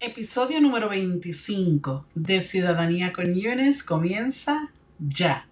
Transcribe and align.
Episodio 0.00 0.60
número 0.60 0.88
25 0.88 2.06
de 2.14 2.40
Ciudadanía 2.40 3.12
con 3.12 3.34
Yunes 3.34 3.82
comienza 3.82 4.70
ya. 5.00 5.48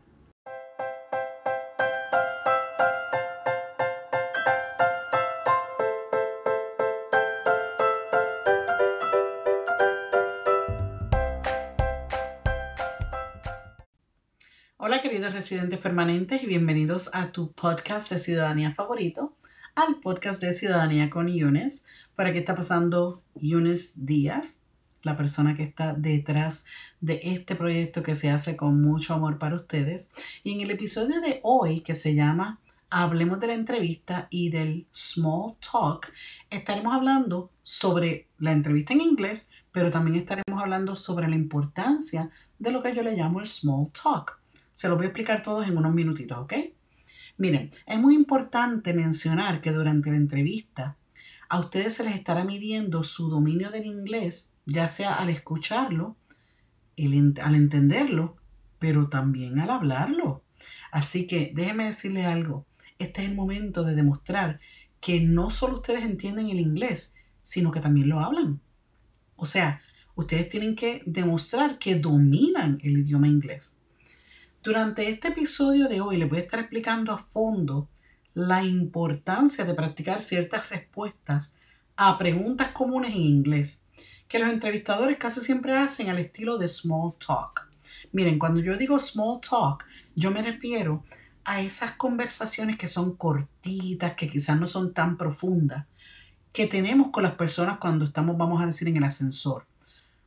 Hola 14.77 15.03
queridos 15.03 15.33
residentes 15.33 15.81
permanentes 15.81 16.45
y 16.45 16.47
bienvenidos 16.47 17.11
a 17.13 17.33
tu 17.33 17.51
podcast 17.51 18.13
de 18.13 18.21
ciudadanía 18.21 18.73
favorito, 18.77 19.36
al 19.77 19.97
podcast 19.97 20.41
de 20.41 20.55
Ciudadanía 20.55 21.11
con 21.11 21.29
Yunes. 21.29 21.85
¿Para 22.15 22.33
qué 22.33 22.39
está 22.39 22.57
pasando 22.57 23.23
Yunes 23.35 24.07
Díaz? 24.07 24.65
La 25.03 25.19
persona 25.19 25.55
que 25.55 25.65
está 25.65 25.93
detrás 25.93 26.65
de 27.03 27.21
este 27.23 27.55
proyecto 27.55 28.03
que 28.03 28.17
se 28.17 28.31
hace 28.31 28.57
con 28.57 28.81
mucho 28.81 29.12
amor 29.12 29.39
para 29.39 29.55
ustedes. 29.55 30.11
Y 30.43 30.55
en 30.55 30.62
el 30.62 30.70
episodio 30.70 31.20
de 31.20 31.41
hoy 31.43 31.83
que 31.83 31.95
se 31.95 32.15
llama 32.15 32.59
Hablemos 32.89 33.39
de 33.39 33.48
la 33.48 33.53
entrevista 33.53 34.29
y 34.31 34.48
del 34.48 34.87
small 34.93 35.57
talk, 35.61 36.11
estaremos 36.48 36.95
hablando 36.95 37.51
sobre 37.62 38.29
la 38.39 38.53
entrevista 38.53 38.95
en 38.95 39.03
inglés, 39.03 39.51
pero 39.73 39.91
también 39.91 40.17
estaremos 40.17 40.59
hablando 40.59 40.97
sobre 40.97 41.29
la 41.29 41.37
importancia 41.37 42.31
de 42.59 42.73
lo 42.73 42.83
que 42.83 42.95
yo 42.95 43.03
le 43.03 43.15
llamo 43.15 43.41
el 43.41 43.47
small 43.47 43.91
talk. 43.93 44.41
Se 44.73 44.89
lo 44.89 44.97
voy 44.97 45.05
a 45.05 45.09
explicar 45.09 45.43
todos 45.43 45.69
en 45.69 45.77
unos 45.77 45.93
minutitos, 45.93 46.39
¿ok? 46.39 46.55
Miren, 47.39 47.71
es 47.87 47.99
muy 47.99 48.15
importante 48.15 48.95
mencionar 48.95 49.61
que 49.61 49.73
durante 49.73 50.11
la 50.11 50.17
entrevista 50.17 50.97
a 51.49 51.61
ustedes 51.61 51.95
se 51.95 52.05
les 52.05 52.15
estará 52.15 52.45
midiendo 52.45 53.03
su 53.03 53.29
dominio 53.29 53.71
del 53.71 53.87
inglés, 53.87 54.53
ya 54.65 54.89
sea 54.89 55.15
al 55.15 55.29
escucharlo, 55.29 56.17
al 56.99 57.55
entenderlo, 57.55 58.37
pero 58.78 59.09
también 59.09 59.61
al 59.61 59.70
hablarlo. 59.70 60.43
Así 60.91 61.27
que 61.27 61.53
déjenme 61.55 61.87
decirles 61.87 62.27
algo. 62.27 62.67
Este 62.98 63.23
es 63.23 63.28
el 63.28 63.34
momento 63.34 63.84
de 63.84 63.95
demostrar 63.95 64.61
que 65.00 65.21
no 65.21 65.50
solo 65.50 65.77
ustedes 65.77 66.05
entienden 66.05 66.48
el 66.48 66.59
inglés, 66.59 67.15
sino 67.43 67.71
que 67.71 67.81
también 67.81 68.09
lo 68.09 68.21
hablan. 68.21 68.61
O 69.37 69.45
sea, 69.47 69.83
ustedes 70.15 70.48
tienen 70.48 70.75
que 70.75 71.03
demostrar 71.05 71.78
que 71.78 71.97
dominan 71.97 72.81
el 72.83 72.97
idioma 72.97 73.28
inglés. 73.28 73.78
Durante 74.67 75.09
este 75.09 75.28
episodio 75.28 75.86
de 75.86 76.00
hoy 76.00 76.17
les 76.17 76.28
voy 76.28 76.39
a 76.39 76.42
estar 76.42 76.59
explicando 76.59 77.12
a 77.12 77.19
fondo 77.19 77.89
la 78.34 78.64
importancia 78.64 79.64
de 79.64 79.75
practicar 79.75 80.20
ciertas 80.20 80.69
respuestas 80.70 81.55
a 81.95 82.19
preguntas 82.19 82.72
comunes 82.72 83.14
en 83.14 83.20
inglés 83.20 83.84
que 84.27 84.41
los 84.41 84.50
entrevistadores 84.50 85.19
casi 85.19 85.39
siempre 85.39 85.72
hacen 85.77 86.09
al 86.09 86.19
estilo 86.19 86.59
de 86.59 86.67
small 86.67 87.14
talk. 87.25 87.70
Miren, 88.11 88.41
cuando 88.41 88.59
yo 88.59 88.77
digo 88.77 88.98
small 88.98 89.39
talk, 89.41 89.84
yo 90.17 90.33
me 90.33 90.42
refiero 90.42 91.05
a 91.44 91.61
esas 91.61 91.92
conversaciones 91.92 92.77
que 92.77 92.89
son 92.89 93.14
cortitas, 93.14 94.14
que 94.14 94.27
quizás 94.27 94.59
no 94.59 94.67
son 94.67 94.92
tan 94.92 95.17
profundas, 95.17 95.87
que 96.53 96.67
tenemos 96.67 97.12
con 97.12 97.22
las 97.22 97.34
personas 97.34 97.78
cuando 97.78 98.05
estamos, 98.05 98.37
vamos 98.37 98.61
a 98.61 98.67
decir, 98.67 98.89
en 98.89 98.97
el 98.97 99.05
ascensor, 99.05 99.64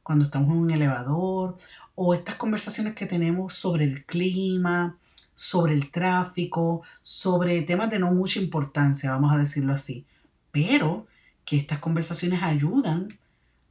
cuando 0.01 0.23
estamos 0.23 0.49
en 0.51 0.61
un 0.61 0.71
elevador 0.71 1.57
o 2.01 2.13
estas 2.13 2.35
conversaciones 2.35 2.95
que 2.95 3.07
tenemos 3.07 3.55
sobre 3.55 3.83
el 3.83 4.05
clima, 4.05 4.97
sobre 5.35 5.73
el 5.73 5.91
tráfico, 5.91 6.81
sobre 7.01 7.61
temas 7.63 7.89
de 7.89 7.99
no 7.99 8.13
mucha 8.13 8.39
importancia, 8.39 9.11
vamos 9.11 9.33
a 9.33 9.37
decirlo 9.37 9.73
así, 9.73 10.05
pero 10.49 11.07
que 11.43 11.57
estas 11.57 11.79
conversaciones 11.79 12.41
ayudan 12.41 13.19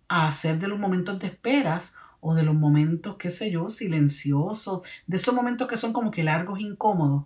a 0.09 0.29
hacer 0.29 0.59
de 0.59 0.69
los 0.69 0.79
momentos 0.79 1.19
de 1.19 1.29
esperas 1.29 1.95
o 2.21 2.35
de 2.35 2.43
los 2.43 2.55
momentos, 2.55 3.17
qué 3.17 3.31
sé 3.31 3.51
yo, 3.51 3.71
silenciosos, 3.71 4.83
de 5.07 5.17
esos 5.17 5.35
momentos 5.35 5.67
que 5.67 5.79
son 5.79 5.95
como 5.95 6.11
que 6.11 6.23
largos, 6.23 6.61
incómodos, 6.61 7.25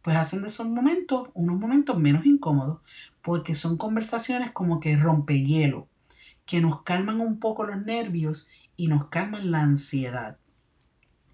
pues 0.00 0.16
hacen 0.16 0.40
de 0.40 0.48
esos 0.48 0.66
momentos 0.66 1.28
unos 1.34 1.60
momentos 1.60 1.98
menos 1.98 2.24
incómodos, 2.24 2.78
porque 3.20 3.54
son 3.54 3.76
conversaciones 3.76 4.52
como 4.52 4.80
que 4.80 4.96
rompehielo, 4.96 5.88
que 6.46 6.62
nos 6.62 6.80
calman 6.84 7.20
un 7.20 7.38
poco 7.38 7.66
los 7.66 7.84
nervios 7.84 8.48
y 8.78 8.86
nos 8.86 9.08
calman 9.08 9.50
la 9.50 9.60
ansiedad. 9.60 10.38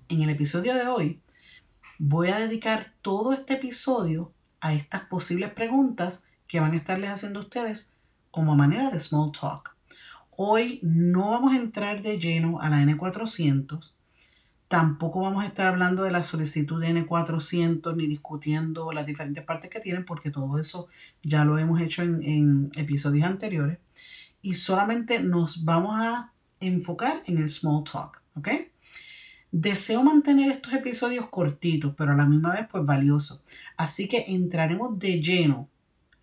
En 0.09 0.23
el 0.23 0.31
episodio 0.31 0.75
de 0.75 0.87
hoy 0.87 1.21
voy 1.99 2.29
a 2.29 2.39
dedicar 2.39 2.95
todo 3.03 3.35
este 3.35 3.55
episodio 3.55 4.33
a 4.61 4.73
estas 4.73 5.03
posibles 5.03 5.53
preguntas 5.53 6.27
que 6.49 6.59
van 6.59 6.73
a 6.73 6.77
estarles 6.77 7.11
haciendo 7.11 7.41
ustedes 7.41 7.93
como 8.31 8.57
manera 8.57 8.91
de 8.91 8.99
small 8.99 9.31
talk. 9.31 9.77
Hoy 10.31 10.81
no 10.83 11.31
vamos 11.31 11.53
a 11.53 11.59
entrar 11.59 12.03
de 12.03 12.19
lleno 12.19 12.63
a 12.63 12.71
la 12.71 12.79
N400, 12.79 13.95
tampoco 14.67 15.21
vamos 15.21 15.45
a 15.45 15.47
estar 15.47 15.67
hablando 15.67 16.03
de 16.03 16.13
la 16.13 16.23
solicitud 16.23 16.81
de 16.81 16.95
N400 16.95 17.95
ni 17.95 18.07
discutiendo 18.07 18.91
las 18.91 19.05
diferentes 19.05 19.45
partes 19.45 19.71
que 19.71 19.81
tienen, 19.81 20.07
porque 20.07 20.31
todo 20.31 20.59
eso 20.59 20.89
ya 21.21 21.45
lo 21.45 21.59
hemos 21.59 21.79
hecho 21.83 22.03
en, 22.03 22.23
en 22.23 22.71
episodios 22.75 23.27
anteriores. 23.27 23.79
Y 24.41 24.55
solamente 24.55 25.23
nos 25.23 25.65
vamos 25.67 26.01
a 26.01 26.34
enfocar 26.67 27.23
en 27.27 27.39
el 27.39 27.51
small 27.51 27.85
talk, 27.85 28.23
¿ok? 28.37 28.49
Deseo 29.53 30.03
mantener 30.03 30.51
estos 30.51 30.75
episodios 30.75 31.29
cortitos, 31.29 31.95
pero 31.97 32.13
a 32.13 32.17
la 32.17 32.27
misma 32.27 32.55
vez 32.55 32.67
pues 32.71 32.85
valiosos. 32.85 33.41
Así 33.77 34.09
que 34.09 34.25
entraremos 34.29 34.99
de 34.99 35.21
lleno 35.21 35.69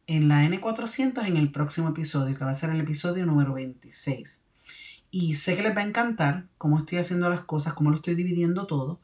en 0.07 0.28
la 0.28 0.44
N400 0.44 1.25
en 1.25 1.38
el 1.38 1.51
próximo 1.51 1.90
episodio, 1.90 2.38
que 2.38 2.44
va 2.44 2.51
a 2.51 2.56
ser 2.56 2.72
el 2.72 2.81
episodio 2.81 3.25
número 3.25 3.53
26. 3.53 4.44
Y 5.12 5.35
sé 5.35 5.56
que 5.56 5.63
les 5.63 5.75
va 5.75 5.81
a 5.81 5.85
encantar 5.85 6.47
cómo 6.57 6.80
estoy 6.80 6.97
haciendo 6.97 7.30
las 7.30 7.41
cosas, 7.41 7.74
cómo 7.74 7.90
lo 7.90 7.97
estoy 7.97 8.16
dividiendo 8.16 8.68
todo, 8.68 9.00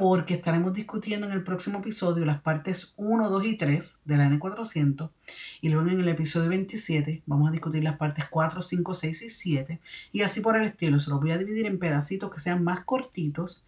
porque 0.00 0.32
estaremos 0.32 0.72
discutiendo 0.72 1.26
en 1.26 1.32
el 1.34 1.44
próximo 1.44 1.80
episodio 1.80 2.24
las 2.24 2.40
partes 2.40 2.94
1, 2.96 3.28
2 3.28 3.44
y 3.44 3.58
3 3.58 4.00
de 4.06 4.16
la 4.16 4.30
N400 4.30 5.10
y 5.60 5.68
luego 5.68 5.90
en 5.90 6.00
el 6.00 6.08
episodio 6.08 6.48
27 6.48 7.22
vamos 7.26 7.50
a 7.50 7.52
discutir 7.52 7.84
las 7.84 7.98
partes 7.98 8.24
4, 8.30 8.62
5, 8.62 8.94
6 8.94 9.20
y 9.20 9.28
7 9.28 9.80
y 10.10 10.22
así 10.22 10.40
por 10.40 10.56
el 10.56 10.64
estilo. 10.64 10.98
Se 11.00 11.10
los 11.10 11.20
voy 11.20 11.32
a 11.32 11.36
dividir 11.36 11.66
en 11.66 11.78
pedacitos 11.78 12.32
que 12.32 12.40
sean 12.40 12.64
más 12.64 12.82
cortitos, 12.86 13.66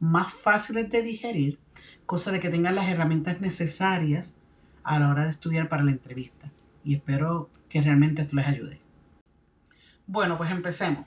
más 0.00 0.32
fáciles 0.32 0.88
de 0.88 1.02
digerir, 1.02 1.58
cosa 2.06 2.32
de 2.32 2.40
que 2.40 2.48
tengan 2.48 2.76
las 2.76 2.88
herramientas 2.88 3.42
necesarias 3.42 4.38
a 4.84 4.98
la 4.98 5.10
hora 5.10 5.26
de 5.26 5.32
estudiar 5.32 5.68
para 5.68 5.84
la 5.84 5.90
entrevista. 5.90 6.50
Y 6.82 6.94
espero 6.94 7.50
que 7.68 7.82
realmente 7.82 8.22
esto 8.22 8.36
les 8.36 8.46
ayude. 8.46 8.80
Bueno, 10.06 10.38
pues 10.38 10.50
empecemos. 10.50 11.04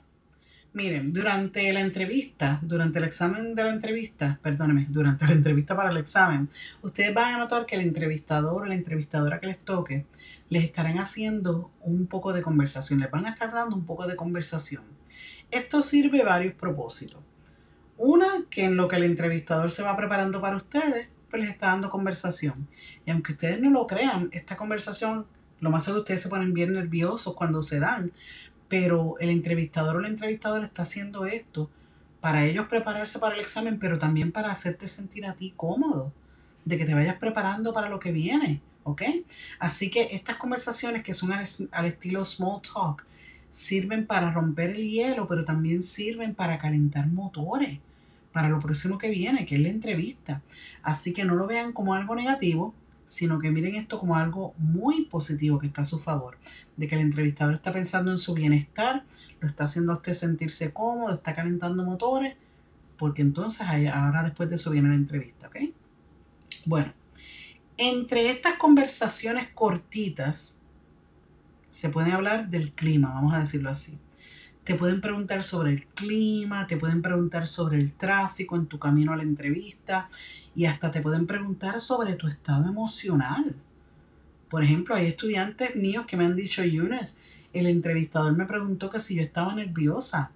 Miren, 0.74 1.12
durante 1.14 1.72
la 1.72 1.80
entrevista, 1.80 2.60
durante 2.62 2.98
el 2.98 3.06
examen 3.06 3.54
de 3.54 3.64
la 3.64 3.70
entrevista, 3.70 4.38
perdónenme, 4.42 4.86
durante 4.90 5.26
la 5.26 5.32
entrevista 5.32 5.74
para 5.74 5.90
el 5.90 5.96
examen, 5.96 6.50
ustedes 6.82 7.14
van 7.14 7.34
a 7.34 7.38
notar 7.38 7.64
que 7.64 7.74
el 7.74 7.80
entrevistador 7.80 8.62
o 8.62 8.66
la 8.66 8.74
entrevistadora 8.74 9.40
que 9.40 9.46
les 9.46 9.58
toque 9.58 10.04
les 10.50 10.64
estarán 10.64 10.98
haciendo 10.98 11.70
un 11.80 12.06
poco 12.06 12.32
de 12.34 12.42
conversación, 12.42 13.00
les 13.00 13.10
van 13.10 13.26
a 13.26 13.30
estar 13.30 13.52
dando 13.52 13.76
un 13.76 13.86
poco 13.86 14.06
de 14.06 14.14
conversación. 14.14 14.84
Esto 15.50 15.82
sirve 15.82 16.22
varios 16.22 16.54
propósitos. 16.54 17.20
Una, 17.96 18.44
que 18.50 18.64
en 18.64 18.76
lo 18.76 18.86
que 18.86 18.96
el 18.96 19.04
entrevistador 19.04 19.70
se 19.70 19.82
va 19.82 19.96
preparando 19.96 20.40
para 20.40 20.56
ustedes, 20.56 21.08
pues 21.30 21.42
les 21.42 21.50
está 21.50 21.68
dando 21.68 21.88
conversación. 21.88 22.68
Y 23.06 23.10
aunque 23.10 23.32
ustedes 23.32 23.58
no 23.60 23.70
lo 23.70 23.86
crean, 23.86 24.28
esta 24.32 24.56
conversación, 24.56 25.26
lo 25.60 25.70
más 25.70 25.84
seguro 25.84 26.02
ustedes 26.02 26.22
se 26.22 26.28
ponen 26.28 26.54
bien 26.54 26.72
nerviosos 26.72 27.34
cuando 27.34 27.62
se 27.62 27.80
dan, 27.80 28.12
pero 28.68 29.16
el 29.20 29.30
entrevistador 29.30 29.96
o 29.96 30.00
la 30.00 30.08
entrevistadora 30.08 30.66
está 30.66 30.82
haciendo 30.82 31.26
esto 31.26 31.70
para 32.20 32.44
ellos 32.44 32.66
prepararse 32.66 33.18
para 33.18 33.34
el 33.34 33.40
examen, 33.40 33.78
pero 33.78 33.98
también 33.98 34.32
para 34.32 34.50
hacerte 34.50 34.88
sentir 34.88 35.24
a 35.26 35.34
ti 35.34 35.52
cómodo, 35.56 36.12
de 36.64 36.76
que 36.76 36.84
te 36.84 36.94
vayas 36.94 37.16
preparando 37.16 37.72
para 37.72 37.88
lo 37.88 37.98
que 37.98 38.12
viene, 38.12 38.60
¿ok? 38.84 39.02
Así 39.58 39.90
que 39.90 40.08
estas 40.12 40.36
conversaciones 40.36 41.02
que 41.02 41.14
son 41.14 41.32
al, 41.32 41.46
al 41.70 41.86
estilo 41.86 42.24
small 42.24 42.60
talk 42.60 43.06
sirven 43.50 44.06
para 44.06 44.30
romper 44.30 44.70
el 44.70 44.90
hielo, 44.90 45.26
pero 45.26 45.44
también 45.44 45.82
sirven 45.82 46.34
para 46.34 46.58
calentar 46.58 47.06
motores 47.06 47.78
para 48.32 48.48
lo 48.48 48.60
próximo 48.60 48.98
que 48.98 49.10
viene, 49.10 49.46
que 49.46 49.54
es 49.54 49.60
la 49.60 49.68
entrevista. 49.68 50.42
Así 50.82 51.12
que 51.12 51.24
no 51.24 51.34
lo 51.34 51.46
vean 51.46 51.72
como 51.72 51.94
algo 51.94 52.14
negativo, 52.14 52.74
sino 53.08 53.38
que 53.38 53.50
miren 53.50 53.74
esto 53.74 53.98
como 53.98 54.16
algo 54.16 54.54
muy 54.58 55.06
positivo 55.06 55.58
que 55.58 55.66
está 55.66 55.82
a 55.82 55.86
su 55.86 55.98
favor, 55.98 56.36
de 56.76 56.86
que 56.86 56.94
el 56.94 57.00
entrevistador 57.00 57.54
está 57.54 57.72
pensando 57.72 58.10
en 58.10 58.18
su 58.18 58.34
bienestar, 58.34 59.04
lo 59.40 59.48
está 59.48 59.64
haciendo 59.64 59.92
a 59.92 59.96
usted 59.96 60.12
sentirse 60.12 60.72
cómodo, 60.74 61.14
está 61.14 61.34
calentando 61.34 61.82
motores, 61.84 62.36
porque 62.98 63.22
entonces 63.22 63.66
ahora 63.66 64.22
después 64.22 64.50
de 64.50 64.56
eso 64.56 64.70
viene 64.70 64.90
la 64.90 64.96
entrevista, 64.96 65.48
¿ok? 65.48 65.56
Bueno, 66.66 66.92
entre 67.78 68.30
estas 68.30 68.58
conversaciones 68.58 69.48
cortitas 69.54 70.60
se 71.70 71.88
puede 71.88 72.12
hablar 72.12 72.50
del 72.50 72.72
clima, 72.72 73.14
vamos 73.14 73.32
a 73.32 73.40
decirlo 73.40 73.70
así. 73.70 73.98
Te 74.68 74.74
pueden 74.74 75.00
preguntar 75.00 75.42
sobre 75.42 75.72
el 75.72 75.86
clima, 75.86 76.66
te 76.66 76.76
pueden 76.76 77.00
preguntar 77.00 77.46
sobre 77.46 77.78
el 77.78 77.94
tráfico 77.94 78.54
en 78.54 78.66
tu 78.66 78.78
camino 78.78 79.14
a 79.14 79.16
la 79.16 79.22
entrevista 79.22 80.10
y 80.54 80.66
hasta 80.66 80.90
te 80.90 81.00
pueden 81.00 81.26
preguntar 81.26 81.80
sobre 81.80 82.16
tu 82.16 82.28
estado 82.28 82.68
emocional. 82.68 83.56
Por 84.50 84.62
ejemplo, 84.62 84.94
hay 84.94 85.06
estudiantes 85.06 85.74
míos 85.74 86.04
que 86.06 86.18
me 86.18 86.26
han 86.26 86.36
dicho, 86.36 86.62
Yunes, 86.62 87.18
el 87.54 87.66
entrevistador 87.66 88.36
me 88.36 88.44
preguntó 88.44 88.90
que 88.90 89.00
si 89.00 89.14
yo 89.14 89.22
estaba 89.22 89.54
nerviosa. 89.54 90.32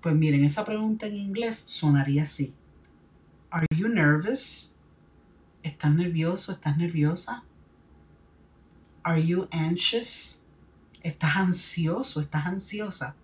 Pues 0.00 0.16
miren, 0.16 0.44
esa 0.44 0.64
pregunta 0.64 1.06
en 1.06 1.14
inglés 1.14 1.56
sonaría 1.56 2.24
así. 2.24 2.52
Are 3.48 3.66
you 3.76 3.86
nervous? 3.86 4.74
¿Estás 5.62 5.94
nervioso? 5.94 6.50
¿Estás 6.50 6.76
nerviosa? 6.76 7.44
Are 9.04 9.24
you 9.24 9.46
anxious? 9.52 10.46
¿Estás 11.04 11.36
ansioso? 11.36 12.20
¿Estás 12.20 12.44
ansiosa? 12.46 13.14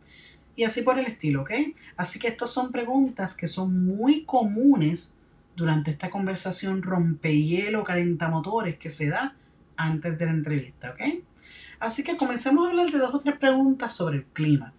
Y 0.59 0.65
así 0.65 0.83
por 0.83 0.99
el 0.99 1.07
estilo, 1.07 1.43
¿ok? 1.43 1.53
Así 1.97 2.19
que 2.19 2.27
estas 2.27 2.51
son 2.51 2.73
preguntas 2.73 3.37
que 3.37 3.47
son 3.47 3.87
muy 3.87 4.25
comunes 4.25 5.15
durante 5.55 5.93
esta 5.93 6.11
conversación 6.11 6.83
rompehielo, 6.83 7.85
calentamotores 7.85 8.77
que 8.77 8.91
se 8.91 9.09
da 9.09 9.37
antes 9.77 10.19
de 10.19 10.27
la 10.27 10.33
entrevista, 10.33 10.91
¿ok? 10.91 11.23
Así 11.79 12.03
que 12.03 12.17
comencemos 12.17 12.67
a 12.67 12.71
hablar 12.71 12.91
de 12.91 12.99
dos 12.99 13.15
o 13.15 13.21
tres 13.21 13.39
preguntas 13.39 13.93
sobre 13.93 14.17
el 14.17 14.25
clima. 14.25 14.73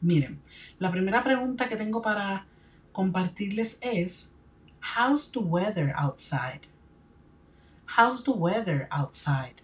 Miren, 0.00 0.40
la 0.78 0.92
primera 0.92 1.24
pregunta 1.24 1.68
que 1.68 1.76
tengo 1.76 2.00
para 2.00 2.46
compartirles 2.92 3.80
es, 3.82 4.36
How's 4.96 5.32
the 5.32 5.40
weather 5.40 5.92
outside? 5.96 6.60
How's 7.98 8.22
the 8.22 8.30
weather 8.30 8.86
outside? 8.92 9.56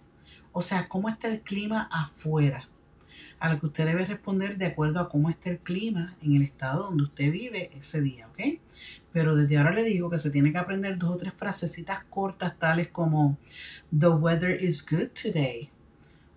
O 0.51 0.61
sea, 0.61 0.89
¿cómo 0.89 1.07
está 1.07 1.29
el 1.29 1.39
clima 1.39 1.87
afuera? 1.93 2.67
A 3.39 3.51
lo 3.51 3.59
que 3.59 3.67
usted 3.67 3.85
debe 3.85 4.05
responder 4.05 4.57
de 4.57 4.65
acuerdo 4.65 4.99
a 4.99 5.09
cómo 5.09 5.29
está 5.29 5.49
el 5.49 5.59
clima 5.59 6.17
en 6.21 6.35
el 6.35 6.41
estado 6.41 6.87
donde 6.87 7.03
usted 7.03 7.31
vive 7.31 7.71
ese 7.77 8.01
día, 8.01 8.27
¿ok? 8.27 8.59
Pero 9.13 9.35
desde 9.35 9.57
ahora 9.57 9.71
le 9.71 9.83
digo 9.83 10.09
que 10.09 10.17
se 10.17 10.29
tiene 10.29 10.51
que 10.51 10.57
aprender 10.57 10.97
dos 10.97 11.11
o 11.11 11.17
tres 11.17 11.33
frasecitas 11.33 12.03
cortas 12.09 12.57
tales 12.59 12.89
como 12.89 13.37
The 13.97 14.09
weather 14.09 14.61
is 14.61 14.85
good 14.85 15.09
today 15.09 15.69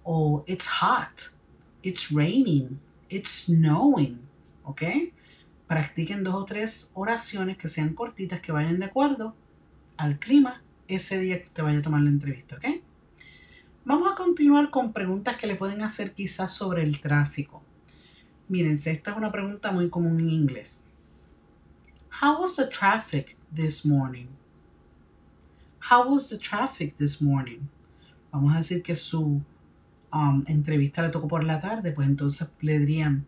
o 0.05 0.45
It's 0.47 0.69
hot, 0.81 1.39
It's 1.83 2.11
raining, 2.13 2.79
It's 3.09 3.47
snowing, 3.47 4.21
¿ok? 4.65 4.83
Practiquen 5.67 6.23
dos 6.23 6.35
o 6.35 6.45
tres 6.45 6.93
oraciones 6.95 7.57
que 7.57 7.69
sean 7.69 7.95
cortitas, 7.95 8.41
que 8.41 8.53
vayan 8.53 8.79
de 8.79 8.87
acuerdo 8.87 9.35
al 9.97 10.19
clima 10.19 10.63
ese 10.87 11.19
día 11.19 11.41
que 11.41 11.47
usted 11.47 11.63
vaya 11.63 11.79
a 11.81 11.83
tomar 11.83 12.03
la 12.03 12.11
entrevista, 12.11 12.57
¿ok? 12.57 12.82
Vamos 13.85 14.13
a 14.13 14.15
continuar 14.15 14.71
con 14.71 14.93
preguntas 14.93 15.37
que 15.37 15.49
le 15.49 15.57
pueden 15.57 15.83
hacer 15.83 16.15
quizás 16.15 16.53
sobre 16.53 16.85
el 16.85 17.01
tráfico. 17.01 17.65
Mírense, 18.49 18.93
esta 18.93 19.11
es 19.11 19.17
una 19.17 19.33
pregunta 19.33 19.73
muy 19.73 19.91
común 19.91 20.21
en 20.21 20.31
inglés. 20.31 20.85
How 22.23 22.41
was 22.41 22.55
the 22.55 22.69
traffic 22.69 23.37
this 23.53 23.85
morning? 23.85 24.29
How 25.91 26.09
was 26.09 26.29
the 26.29 26.39
traffic 26.39 26.97
this 26.97 27.21
morning? 27.21 27.69
Vamos 28.31 28.55
a 28.55 28.59
decir 28.59 28.85
que 28.85 28.95
su 28.95 29.43
um, 30.13 30.45
entrevista 30.47 31.03
le 31.03 31.09
tocó 31.09 31.27
por 31.27 31.43
la 31.43 31.61
tarde, 31.61 31.91
pues 31.91 32.07
entonces 32.07 32.55
le 32.61 32.79
dirían, 32.79 33.27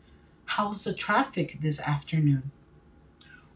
How's 0.56 0.84
the 0.84 0.94
traffic 0.94 1.58
this 1.60 1.80
afternoon? 1.80 2.52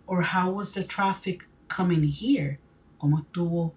Or 0.08 0.22
how 0.34 0.50
was 0.50 0.72
the 0.72 0.82
traffic 0.82 1.46
coming 1.68 2.02
here? 2.02 2.58
¿Cómo 2.98 3.20
estuvo 3.20 3.72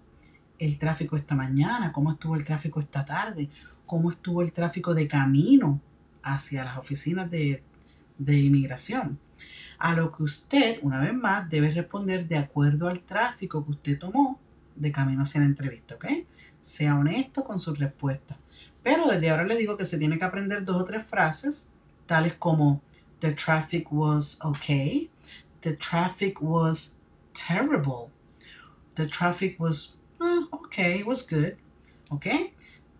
el 0.64 0.78
tráfico 0.78 1.16
esta 1.16 1.34
mañana? 1.34 1.92
¿Cómo 1.92 2.12
estuvo 2.12 2.36
el 2.36 2.44
tráfico 2.44 2.78
esta 2.78 3.04
tarde? 3.04 3.50
¿Cómo 3.84 4.10
estuvo 4.10 4.42
el 4.42 4.52
tráfico 4.52 4.94
de 4.94 5.08
camino 5.08 5.80
hacia 6.22 6.64
las 6.64 6.78
oficinas 6.78 7.30
de, 7.30 7.62
de 8.16 8.38
inmigración? 8.38 9.18
A 9.78 9.94
lo 9.94 10.12
que 10.12 10.22
usted, 10.22 10.78
una 10.82 11.00
vez 11.00 11.14
más, 11.14 11.50
debe 11.50 11.72
responder 11.72 12.28
de 12.28 12.38
acuerdo 12.38 12.88
al 12.88 13.00
tráfico 13.00 13.64
que 13.64 13.72
usted 13.72 13.98
tomó 13.98 14.38
de 14.76 14.92
camino 14.92 15.24
hacia 15.24 15.40
la 15.40 15.48
entrevista, 15.48 15.96
¿ok? 15.96 16.06
Sea 16.60 16.94
honesto 16.94 17.42
con 17.42 17.58
sus 17.58 17.78
respuestas. 17.78 18.38
Pero 18.84 19.08
desde 19.08 19.30
ahora 19.30 19.44
le 19.44 19.56
digo 19.56 19.76
que 19.76 19.84
se 19.84 19.98
tiene 19.98 20.18
que 20.18 20.24
aprender 20.24 20.64
dos 20.64 20.80
o 20.80 20.84
tres 20.84 21.04
frases, 21.04 21.70
tales 22.06 22.34
como 22.34 22.80
The 23.18 23.32
traffic 23.32 23.92
was 23.92 24.38
okay. 24.44 25.10
The 25.62 25.76
traffic 25.76 26.40
was 26.40 27.02
terrible. 27.32 28.10
The 28.94 29.06
traffic 29.06 29.58
was 29.60 30.01
uh, 30.22 30.48
okay, 30.50 31.00
it 31.00 31.06
was 31.06 31.28
good. 31.28 31.54
¿Ok? 32.08 32.26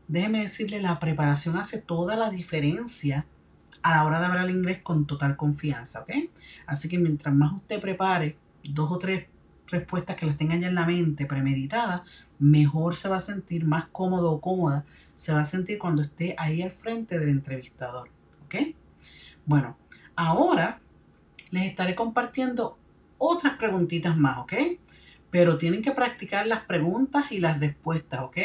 Déjeme 0.08 0.40
decirle, 0.40 0.80
la 0.80 0.98
preparación 0.98 1.56
hace 1.56 1.80
toda 1.80 2.16
la 2.16 2.30
diferencia 2.30 3.26
a 3.82 3.96
la 3.96 4.04
hora 4.04 4.20
de 4.20 4.26
hablar 4.26 4.50
inglés 4.50 4.80
con 4.82 5.06
total 5.06 5.36
confianza, 5.36 6.00
¿ok? 6.00 6.10
Así 6.66 6.88
que 6.88 6.98
mientras 6.98 7.34
más 7.34 7.52
usted 7.52 7.80
prepare 7.80 8.36
dos 8.62 8.90
o 8.90 8.98
tres 8.98 9.26
respuestas 9.66 10.16
que 10.16 10.26
las 10.26 10.36
tenga 10.36 10.56
ya 10.56 10.69
en 10.69 10.74
la 10.74 10.86
mente 10.86 11.26
premeditadas, 11.26 12.02
mejor 12.38 12.94
se 12.94 13.08
va 13.08 13.16
a 13.16 13.20
sentir, 13.20 13.64
más 13.64 13.86
cómodo 13.86 14.32
o 14.32 14.40
cómoda 14.40 14.84
se 15.16 15.32
va 15.32 15.40
a 15.40 15.44
sentir 15.44 15.78
cuando 15.78 16.02
esté 16.02 16.34
ahí 16.38 16.62
al 16.62 16.72
frente 16.72 17.18
del 17.18 17.30
entrevistador. 17.30 18.08
¿Ok? 18.44 18.54
Bueno, 19.46 19.76
ahora 20.14 20.80
les 21.50 21.66
estaré 21.66 21.94
compartiendo 21.94 22.78
otras 23.18 23.54
preguntitas 23.56 24.16
más, 24.16 24.38
¿ok? 24.38 24.52
Pero 25.32 25.58
tienen 25.58 25.82
que 25.82 25.90
practicar 25.90 26.46
las 26.46 26.61
preguntas 26.61 27.32
y 27.32 27.40
las 27.40 27.58
respuestas, 27.58 28.20
¿ok? 28.20 28.38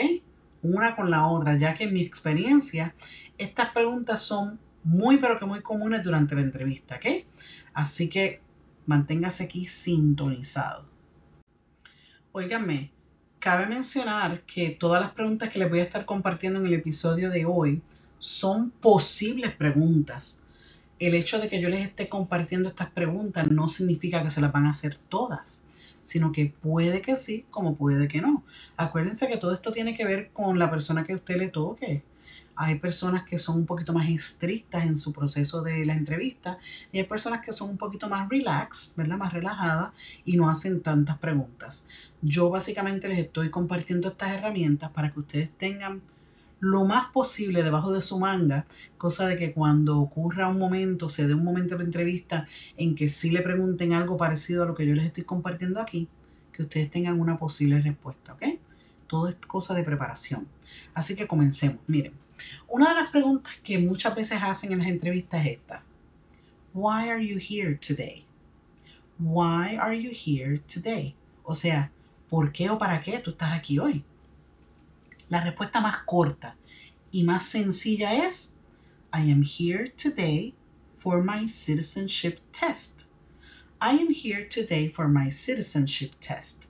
Una 0.63 0.95
con 0.95 1.11
la 1.11 1.27
otra, 1.27 1.55
ya 1.55 1.75
que 1.75 1.83
en 1.83 1.93
mi 1.93 2.01
experiencia 2.01 2.95
estas 3.37 3.69
preguntas 3.69 4.21
son 4.21 4.59
muy 4.83 5.17
pero 5.17 5.37
que 5.37 5.45
muy 5.45 5.61
comunes 5.61 6.03
durante 6.03 6.33
la 6.33 6.41
entrevista, 6.41 6.95
¿ok? 6.95 7.05
Así 7.75 8.09
que 8.09 8.41
manténgase 8.87 9.43
aquí 9.43 9.65
sintonizado. 9.65 10.85
Óigame, 12.31 12.91
cabe 13.39 13.65
mencionar 13.65 14.41
que 14.41 14.69
todas 14.69 15.01
las 15.01 15.11
preguntas 15.11 15.49
que 15.49 15.59
les 15.59 15.69
voy 15.69 15.79
a 15.79 15.83
estar 15.83 16.05
compartiendo 16.05 16.59
en 16.59 16.67
el 16.67 16.73
episodio 16.73 17.29
de 17.29 17.45
hoy 17.45 17.81
son 18.17 18.71
posibles 18.71 19.53
preguntas. 19.55 20.43
El 20.99 21.13
hecho 21.13 21.39
de 21.39 21.49
que 21.49 21.61
yo 21.61 21.69
les 21.69 21.85
esté 21.85 22.09
compartiendo 22.09 22.69
estas 22.69 22.89
preguntas 22.89 23.51
no 23.51 23.67
significa 23.67 24.23
que 24.23 24.31
se 24.31 24.41
las 24.41 24.51
van 24.51 24.65
a 24.65 24.71
hacer 24.71 24.97
todas, 25.09 25.66
sino 26.07 26.31
que 26.31 26.53
puede 26.61 27.01
que 27.01 27.17
sí, 27.17 27.45
como 27.51 27.75
puede 27.75 28.07
que 28.07 28.21
no. 28.21 28.45
Acuérdense 28.77 29.27
que 29.27 29.35
todo 29.35 29.53
esto 29.53 29.73
tiene 29.73 29.93
que 29.93 30.05
ver 30.05 30.29
con 30.31 30.57
la 30.57 30.71
persona 30.71 31.03
que 31.03 31.13
usted 31.13 31.35
le 31.35 31.49
toque. 31.49 32.01
Hay 32.55 32.75
personas 32.75 33.23
que 33.23 33.37
son 33.37 33.57
un 33.57 33.65
poquito 33.65 33.91
más 33.91 34.07
estrictas 34.07 34.85
en 34.85 34.95
su 34.95 35.11
proceso 35.11 35.63
de 35.63 35.85
la 35.85 35.93
entrevista 35.93 36.59
y 36.93 36.99
hay 36.99 37.03
personas 37.03 37.41
que 37.41 37.51
son 37.51 37.71
un 37.71 37.77
poquito 37.77 38.07
más 38.07 38.29
relax, 38.29 38.93
¿verdad? 38.95 39.17
Más 39.17 39.33
relajadas 39.33 39.91
y 40.23 40.37
no 40.37 40.49
hacen 40.49 40.81
tantas 40.81 41.17
preguntas. 41.17 41.87
Yo 42.21 42.49
básicamente 42.49 43.09
les 43.09 43.19
estoy 43.19 43.49
compartiendo 43.49 44.07
estas 44.07 44.31
herramientas 44.31 44.89
para 44.91 45.11
que 45.11 45.19
ustedes 45.19 45.51
tengan 45.57 46.01
lo 46.59 46.85
más 46.85 47.09
posible 47.11 47.63
debajo 47.63 47.91
de 47.91 48.01
su 48.01 48.19
manga, 48.19 48.65
cosa 48.97 49.27
de 49.27 49.37
que 49.37 49.53
cuando 49.53 49.99
ocurra 49.99 50.47
un 50.47 50.57
momento, 50.57 51.09
se 51.09 51.27
dé 51.27 51.33
un 51.33 51.43
momento 51.43 51.77
de 51.77 51.83
entrevista 51.83 52.47
en 52.77 52.95
que 52.95 53.09
sí 53.09 53.29
le 53.29 53.41
pregunten 53.41 53.93
algo 53.93 54.17
parecido 54.17 54.63
a 54.63 54.65
lo 54.65 54.75
que 54.75 54.85
yo 54.85 54.95
les 54.95 55.05
estoy 55.05 55.23
compartiendo 55.23 55.79
aquí, 55.79 56.07
que 56.51 56.63
ustedes 56.63 56.89
tengan 56.89 57.19
una 57.19 57.37
posible 57.37 57.79
respuesta, 57.81 58.33
¿ok? 58.33 58.43
Todo 59.05 59.29
es 59.29 59.35
cosa 59.35 59.73
de 59.73 59.83
preparación. 59.83 60.47
Así 60.93 61.15
que 61.15 61.27
comencemos. 61.27 61.77
Miren, 61.87 62.13
una 62.67 62.89
de 62.89 62.95
las 62.95 63.09
preguntas 63.11 63.53
que 63.63 63.77
muchas 63.77 64.15
veces 64.15 64.39
hacen 64.41 64.71
en 64.71 64.79
las 64.79 64.87
entrevistas 64.87 65.45
es 65.45 65.53
esta. 65.53 65.83
Why 66.73 67.09
are 67.09 67.25
you 67.25 67.37
here 67.37 67.75
today? 67.75 68.25
Why 69.19 69.77
are 69.77 69.99
you 69.99 70.11
here 70.11 70.59
today? 70.59 71.15
O 71.43 71.55
sea, 71.55 71.91
¿por 72.29 72.51
qué 72.51 72.69
o 72.69 72.77
para 72.77 73.01
qué 73.01 73.19
tú 73.19 73.31
estás 73.31 73.53
aquí 73.53 73.79
hoy? 73.79 74.03
La 75.29 75.43
respuesta 75.43 75.81
más 75.81 76.03
corta 76.05 76.55
y 77.11 77.23
más 77.23 77.43
sencilla 77.43 78.25
es 78.25 78.57
I 79.13 79.29
am 79.31 79.43
here 79.43 79.89
today 80.01 80.55
for 80.95 81.21
my 81.21 81.47
citizenship 81.47 82.39
test. 82.51 83.03
I 83.81 83.99
am 83.99 84.07
here 84.09 84.47
today 84.47 84.89
for 84.89 85.09
my 85.09 85.29
citizenship 85.29 86.11
test. 86.19 86.65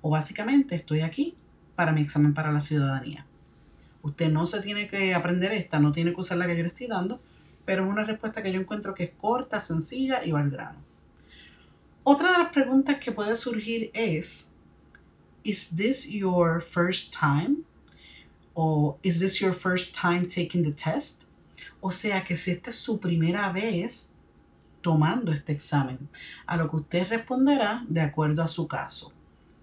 O 0.00 0.08
básicamente 0.08 0.76
estoy 0.76 1.02
aquí 1.02 1.36
para 1.76 1.92
mi 1.92 2.00
examen 2.00 2.32
para 2.32 2.52
la 2.52 2.62
ciudadanía. 2.62 3.26
Usted 4.02 4.30
no 4.30 4.46
se 4.46 4.62
tiene 4.62 4.88
que 4.88 5.14
aprender 5.14 5.52
esta, 5.52 5.78
no 5.78 5.92
tiene 5.92 6.14
que 6.14 6.20
usar 6.20 6.38
la 6.38 6.46
que 6.46 6.56
yo 6.56 6.62
le 6.62 6.68
estoy 6.68 6.86
dando, 6.86 7.20
pero 7.66 7.84
es 7.84 7.90
una 7.90 8.04
respuesta 8.04 8.42
que 8.42 8.50
yo 8.50 8.60
encuentro 8.60 8.94
que 8.94 9.04
es 9.04 9.10
corta, 9.10 9.60
sencilla 9.60 10.24
y 10.24 10.30
va 10.30 10.40
al 10.40 10.50
grano. 10.50 10.78
Otra 12.02 12.32
de 12.32 12.38
las 12.38 12.52
preguntas 12.52 12.96
que 12.98 13.12
puede 13.12 13.36
surgir 13.36 13.90
es, 13.92 14.50
¿Is 15.42 15.76
this 15.76 16.08
your 16.10 16.62
first 16.62 17.14
time? 17.14 17.64
¿O 18.62 18.98
is 19.02 19.20
this 19.20 19.40
your 19.40 19.54
first 19.54 19.96
time 19.96 20.26
taking 20.26 20.62
the 20.62 20.72
test? 20.72 21.24
O 21.80 21.90
sea 21.90 22.24
que 22.24 22.36
si 22.36 22.50
esta 22.50 22.68
es 22.68 22.76
su 22.76 23.00
primera 23.00 23.50
vez 23.50 24.14
tomando 24.82 25.32
este 25.32 25.52
examen, 25.52 26.10
a 26.44 26.58
lo 26.58 26.68
que 26.68 26.76
usted 26.76 27.08
responderá 27.08 27.86
de 27.88 28.02
acuerdo 28.02 28.42
a 28.42 28.48
su 28.48 28.68
caso. 28.68 29.14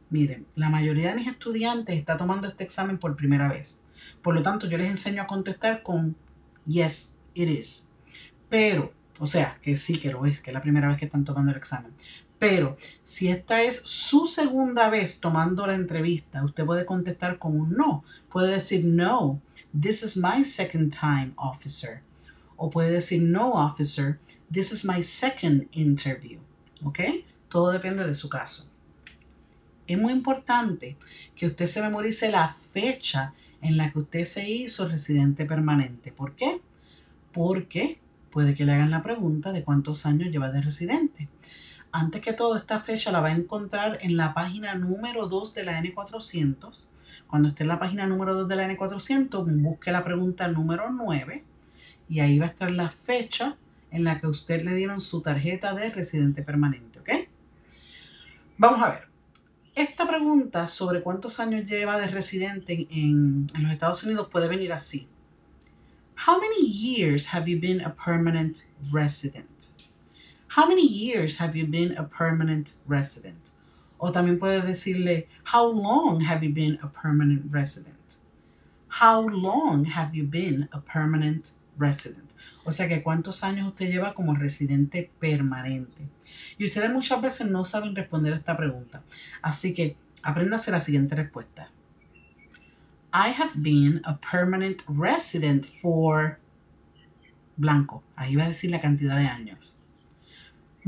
Miren, 0.10 0.48
la 0.56 0.72
mayoría 0.72 1.10
de 1.10 1.16
mis 1.16 1.28
estudiantes 1.28 1.96
está 1.96 2.18
tomando 2.18 2.48
este 2.48 2.64
examen 2.64 2.98
por 2.98 3.16
primera 3.16 3.48
vez. 3.48 3.84
Por 4.24 4.34
lo 4.34 4.42
tanto, 4.42 4.68
yo 4.68 4.80
les 4.80 4.90
enseño 4.90 5.22
a 5.22 5.28
contestar 5.28 5.84
con 5.84 6.16
yes, 6.66 7.20
it 7.36 7.50
is. 7.50 7.92
Pero, 8.50 8.92
o 9.20 9.28
sea, 9.28 9.60
que 9.62 9.78
sí 9.78 10.00
que 10.00 10.12
lo 10.12 10.26
es, 10.26 10.42
que 10.42 10.50
es 10.50 10.56
la 10.56 10.62
primera 10.64 10.88
vez 10.88 10.98
que 10.98 11.06
están 11.06 11.24
tomando 11.24 11.52
el 11.52 11.58
examen. 11.58 11.94
Pero 12.40 12.78
si 13.04 13.30
esta 13.30 13.64
es 13.64 13.82
su 13.82 14.28
segunda 14.28 14.90
vez 14.90 15.20
tomando 15.20 15.66
la 15.66 15.76
entrevista, 15.76 16.44
usted 16.44 16.66
puede 16.66 16.86
contestar 16.86 17.40
con 17.40 17.60
un 17.60 17.72
no. 17.72 18.04
Puede 18.30 18.54
decir 18.54 18.86
no, 18.86 19.42
this 19.80 20.04
is 20.04 20.18
my 20.18 20.44
second 20.44 20.94
time, 20.94 21.34
officer. 21.36 22.02
O 22.56 22.70
puede 22.70 22.92
decir, 22.92 23.22
no, 23.22 23.54
officer, 23.54 24.20
this 24.52 24.72
is 24.72 24.84
my 24.84 25.02
second 25.02 25.68
interview. 25.72 26.40
¿Ok? 26.84 27.00
Todo 27.50 27.72
depende 27.72 28.06
de 28.06 28.16
su 28.16 28.30
caso. 28.30 28.70
Es 29.86 29.98
muy 29.98 30.12
importante 30.12 30.98
que 31.36 31.48
usted 31.48 31.68
se 31.68 31.82
memorice 31.82 32.30
la 32.30 32.54
fecha 32.54 33.34
en 33.62 33.78
la 33.78 33.92
que 33.92 34.00
usted 34.00 34.26
se 34.26 34.50
hizo 34.50 34.88
residente 34.88 35.46
permanente. 35.46 36.12
¿Por 36.12 36.36
qué? 36.36 36.62
Porque 37.32 38.00
puede 38.32 38.54
que 38.54 38.66
le 38.66 38.74
hagan 38.74 38.92
la 38.92 39.04
pregunta 39.04 39.52
de 39.54 39.64
cuántos 39.64 40.06
años 40.06 40.30
lleva 40.30 40.52
de 40.52 40.62
residente. 40.62 41.30
Antes 41.92 42.22
que 42.22 42.34
todo, 42.34 42.58
esta 42.58 42.80
fecha 42.80 43.12
la 43.12 43.22
va 43.22 43.30
a 43.30 43.32
encontrar 43.32 44.00
en 44.02 44.18
la 44.18 44.34
página 44.34 44.76
número 44.76 45.28
2 45.28 45.54
de 45.54 45.64
la 45.64 45.82
N400. 45.82 46.90
Cuando 47.28 47.50
esté 47.50 47.64
en 47.64 47.70
la 47.70 47.80
página 47.80 48.06
número 48.06 48.34
2 48.36 48.48
de 48.48 48.56
la 48.56 48.70
N400, 48.70 49.46
busque 49.62 49.92
la 49.92 50.04
pregunta 50.04 50.48
número 50.48 50.92
9 50.92 51.44
y 52.10 52.20
ahí 52.20 52.40
va 52.40 52.46
a 52.46 52.50
estar 52.50 52.72
la 52.72 52.90
fecha 52.90 53.56
en 53.92 54.04
la 54.04 54.20
que 54.20 54.28
usted 54.28 54.64
le 54.64 54.76
dieron 54.76 55.02
su 55.02 55.22
tarjeta 55.22 55.74
de 55.74 55.90
residente 55.90 56.42
permanente, 56.44 57.00
¿ok? 57.00 57.10
Vamos 58.58 58.82
a 58.82 58.90
ver. 58.90 59.08
Esta 59.76 60.08
pregunta 60.08 60.68
sobre 60.68 61.02
cuántos 61.04 61.40
años 61.40 61.66
lleva 61.66 62.00
de 62.00 62.08
residente 62.08 62.88
en, 62.90 63.50
en 63.54 63.64
los 63.64 63.72
Estados 63.72 64.04
Unidos 64.04 64.28
puede 64.32 64.48
venir 64.48 64.74
así. 64.74 65.08
How 66.28 66.40
many 66.40 66.68
years 66.68 67.28
have 67.34 67.48
you 67.50 67.60
been 67.60 67.82
a 67.82 67.96
permanent 67.96 68.58
resident? 68.92 69.77
How 70.58 70.66
many 70.66 70.88
years 70.88 71.38
have 71.38 71.56
you 71.56 71.68
been 71.68 71.96
a 71.96 72.04
permanent 72.04 72.74
resident? 72.88 73.52
O 74.00 74.12
también 74.12 74.40
puede 74.40 74.64
decirle, 74.64 75.28
How 75.54 75.72
long 75.72 76.22
have 76.22 76.44
you 76.44 76.52
been 76.52 76.80
a 76.82 76.88
permanent 76.88 77.54
resident? 77.54 78.18
How 78.88 79.22
long 79.22 79.86
have 79.86 80.16
you 80.16 80.24
been 80.24 80.68
a 80.72 80.80
permanent 80.80 81.52
resident? 81.78 82.34
O 82.66 82.72
sea 82.72 82.88
que 82.88 83.04
cuántos 83.04 83.44
años 83.44 83.68
usted 83.68 83.92
lleva 83.92 84.16
como 84.16 84.34
residente 84.34 85.12
permanente. 85.20 86.10
Y 86.58 86.66
ustedes 86.66 86.92
muchas 86.92 87.22
veces 87.22 87.52
no 87.52 87.64
saben 87.64 87.96
responder 87.96 88.34
esta 88.34 88.58
pregunta. 88.58 89.04
Así 89.44 89.76
que 89.76 89.96
apréndase 90.24 90.72
la 90.72 90.80
siguiente 90.80 91.14
respuesta. 91.14 91.70
I 93.14 93.30
have 93.30 93.54
been 93.58 94.02
a 94.06 94.18
permanent 94.18 94.82
resident 94.88 95.68
for 95.84 96.40
blanco. 97.58 98.02
Ahí 98.16 98.36
va 98.36 98.46
a 98.46 98.48
decir 98.48 98.72
la 98.72 98.82
cantidad 98.82 99.18
de 99.18 99.28
años. 99.28 99.84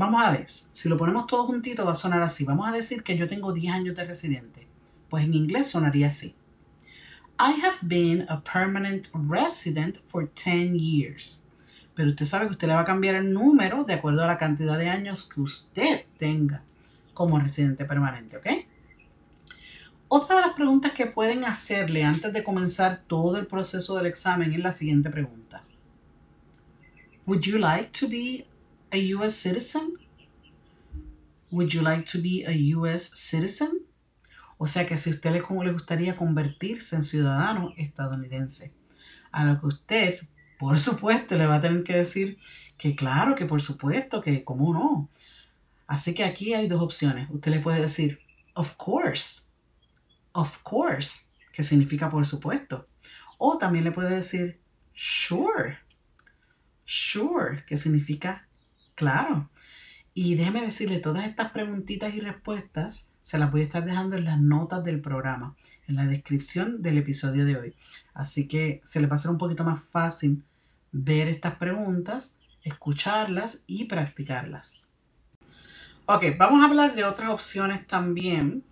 Vamos 0.00 0.24
a 0.24 0.30
ver, 0.30 0.46
si 0.48 0.88
lo 0.88 0.96
ponemos 0.96 1.26
todo 1.26 1.44
juntito 1.44 1.84
va 1.84 1.92
a 1.92 1.94
sonar 1.94 2.22
así. 2.22 2.46
Vamos 2.46 2.66
a 2.66 2.72
decir 2.72 3.02
que 3.02 3.18
yo 3.18 3.28
tengo 3.28 3.52
10 3.52 3.74
años 3.74 3.94
de 3.94 4.04
residente. 4.04 4.66
Pues 5.10 5.26
en 5.26 5.34
inglés 5.34 5.68
sonaría 5.68 6.08
así. 6.08 6.34
I 7.38 7.60
have 7.62 7.76
been 7.82 8.24
a 8.30 8.42
permanent 8.42 9.08
resident 9.12 9.98
for 10.08 10.26
10 10.26 10.72
years. 10.72 11.46
Pero 11.94 12.08
usted 12.08 12.24
sabe 12.24 12.46
que 12.46 12.52
usted 12.52 12.68
le 12.68 12.76
va 12.76 12.80
a 12.80 12.86
cambiar 12.86 13.16
el 13.16 13.30
número 13.30 13.84
de 13.84 13.92
acuerdo 13.92 14.24
a 14.24 14.26
la 14.26 14.38
cantidad 14.38 14.78
de 14.78 14.88
años 14.88 15.28
que 15.28 15.42
usted 15.42 16.06
tenga 16.16 16.62
como 17.12 17.38
residente 17.38 17.84
permanente, 17.84 18.38
¿ok? 18.38 18.46
Otra 20.08 20.36
de 20.36 20.46
las 20.46 20.54
preguntas 20.54 20.92
que 20.92 21.08
pueden 21.08 21.44
hacerle 21.44 22.04
antes 22.04 22.32
de 22.32 22.42
comenzar 22.42 23.02
todo 23.06 23.36
el 23.36 23.46
proceso 23.46 23.98
del 23.98 24.06
examen 24.06 24.50
es 24.54 24.60
la 24.60 24.72
siguiente 24.72 25.10
pregunta. 25.10 25.62
Would 27.26 27.42
you 27.42 27.58
like 27.58 27.90
to 28.00 28.08
be 28.08 28.46
a 28.92 28.96
U.S. 28.96 29.36
citizen? 29.36 29.96
Would 31.50 31.72
you 31.72 31.82
like 31.82 32.06
to 32.06 32.18
be 32.18 32.44
a 32.46 32.52
U.S. 32.76 33.10
citizen? 33.14 33.86
O 34.58 34.66
sea 34.66 34.86
que 34.86 34.98
si 34.98 35.10
a 35.10 35.14
usted 35.14 35.32
le, 35.32 35.40
gustaría 35.72 36.16
convertirse 36.16 36.94
en 36.94 37.02
ciudadano 37.02 37.72
estadounidense, 37.76 38.74
a 39.32 39.44
lo 39.44 39.58
que 39.58 39.66
usted, 39.66 40.20
por 40.58 40.78
supuesto, 40.78 41.36
le 41.36 41.46
va 41.46 41.56
a 41.56 41.60
tener 41.62 41.82
que 41.82 41.96
decir 41.96 42.38
que 42.76 42.94
claro, 42.94 43.34
que 43.36 43.46
por 43.46 43.62
supuesto, 43.62 44.20
que 44.20 44.44
cómo 44.44 44.74
no. 44.74 45.08
Así 45.86 46.14
que 46.14 46.24
aquí 46.24 46.52
hay 46.52 46.68
dos 46.68 46.82
opciones. 46.82 47.28
Usted 47.30 47.50
le 47.52 47.60
puede 47.60 47.80
decir, 47.80 48.20
of 48.54 48.76
course, 48.76 49.44
of 50.32 50.62
course, 50.62 51.30
que 51.52 51.62
significa 51.62 52.10
por 52.10 52.26
supuesto. 52.26 52.86
O 53.38 53.56
también 53.56 53.84
le 53.84 53.92
puede 53.92 54.14
decir, 54.14 54.60
sure, 54.92 55.78
sure, 56.84 57.64
que 57.66 57.78
significa 57.78 58.46
claro. 59.00 59.48
Y 60.12 60.34
déjeme 60.34 60.60
decirle, 60.60 60.98
todas 60.98 61.24
estas 61.24 61.52
preguntitas 61.52 62.12
y 62.14 62.20
respuestas 62.20 63.12
se 63.22 63.38
las 63.38 63.50
voy 63.50 63.62
a 63.62 63.64
estar 63.64 63.82
dejando 63.82 64.16
en 64.16 64.26
las 64.26 64.38
notas 64.38 64.84
del 64.84 65.00
programa, 65.00 65.56
en 65.88 65.96
la 65.96 66.04
descripción 66.04 66.82
del 66.82 66.98
episodio 66.98 67.46
de 67.46 67.56
hoy. 67.56 67.76
Así 68.12 68.46
que 68.46 68.82
se 68.84 69.00
les 69.00 69.08
va 69.08 69.14
a 69.14 69.16
hacer 69.16 69.30
un 69.30 69.38
poquito 69.38 69.64
más 69.64 69.80
fácil 69.82 70.44
ver 70.92 71.28
estas 71.28 71.54
preguntas, 71.54 72.36
escucharlas 72.62 73.64
y 73.66 73.84
practicarlas. 73.84 74.86
Ok, 76.04 76.24
vamos 76.38 76.60
a 76.60 76.66
hablar 76.66 76.94
de 76.94 77.04
otras 77.04 77.30
opciones 77.30 77.86
también 77.86 78.62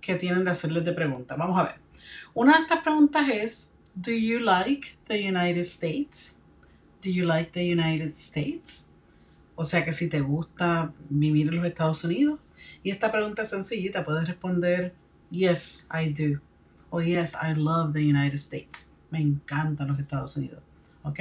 que 0.00 0.14
tienen 0.14 0.44
de 0.44 0.52
hacerles 0.52 0.84
de 0.84 0.92
preguntas. 0.92 1.36
Vamos 1.36 1.58
a 1.58 1.64
ver. 1.64 1.80
Una 2.32 2.52
de 2.52 2.60
estas 2.60 2.80
preguntas 2.80 3.28
es, 3.28 3.74
¿Do 3.96 4.12
you 4.12 4.38
like 4.38 4.96
the 5.08 5.28
United 5.28 5.62
States? 5.62 6.40
¿Do 7.02 7.10
you 7.10 7.24
like 7.24 7.50
the 7.50 7.64
United 7.64 8.12
States? 8.14 8.93
O 9.56 9.64
sea 9.64 9.84
que 9.84 9.92
si 9.92 10.08
te 10.08 10.20
gusta 10.20 10.92
vivir 11.08 11.48
en 11.48 11.56
los 11.56 11.66
Estados 11.66 12.04
Unidos. 12.04 12.40
Y 12.82 12.90
esta 12.90 13.12
pregunta 13.12 13.42
es 13.42 13.50
sencillita, 13.50 14.04
puedes 14.04 14.26
responder 14.26 14.94
yes, 15.30 15.88
I 15.92 16.10
do. 16.10 16.40
O 16.90 17.00
yes, 17.00 17.34
I 17.34 17.54
love 17.54 17.92
the 17.92 18.00
United 18.00 18.34
States. 18.34 18.94
Me 19.10 19.20
encantan 19.20 19.88
los 19.88 19.98
Estados 19.98 20.36
Unidos. 20.36 20.62
¿Ok? 21.02 21.20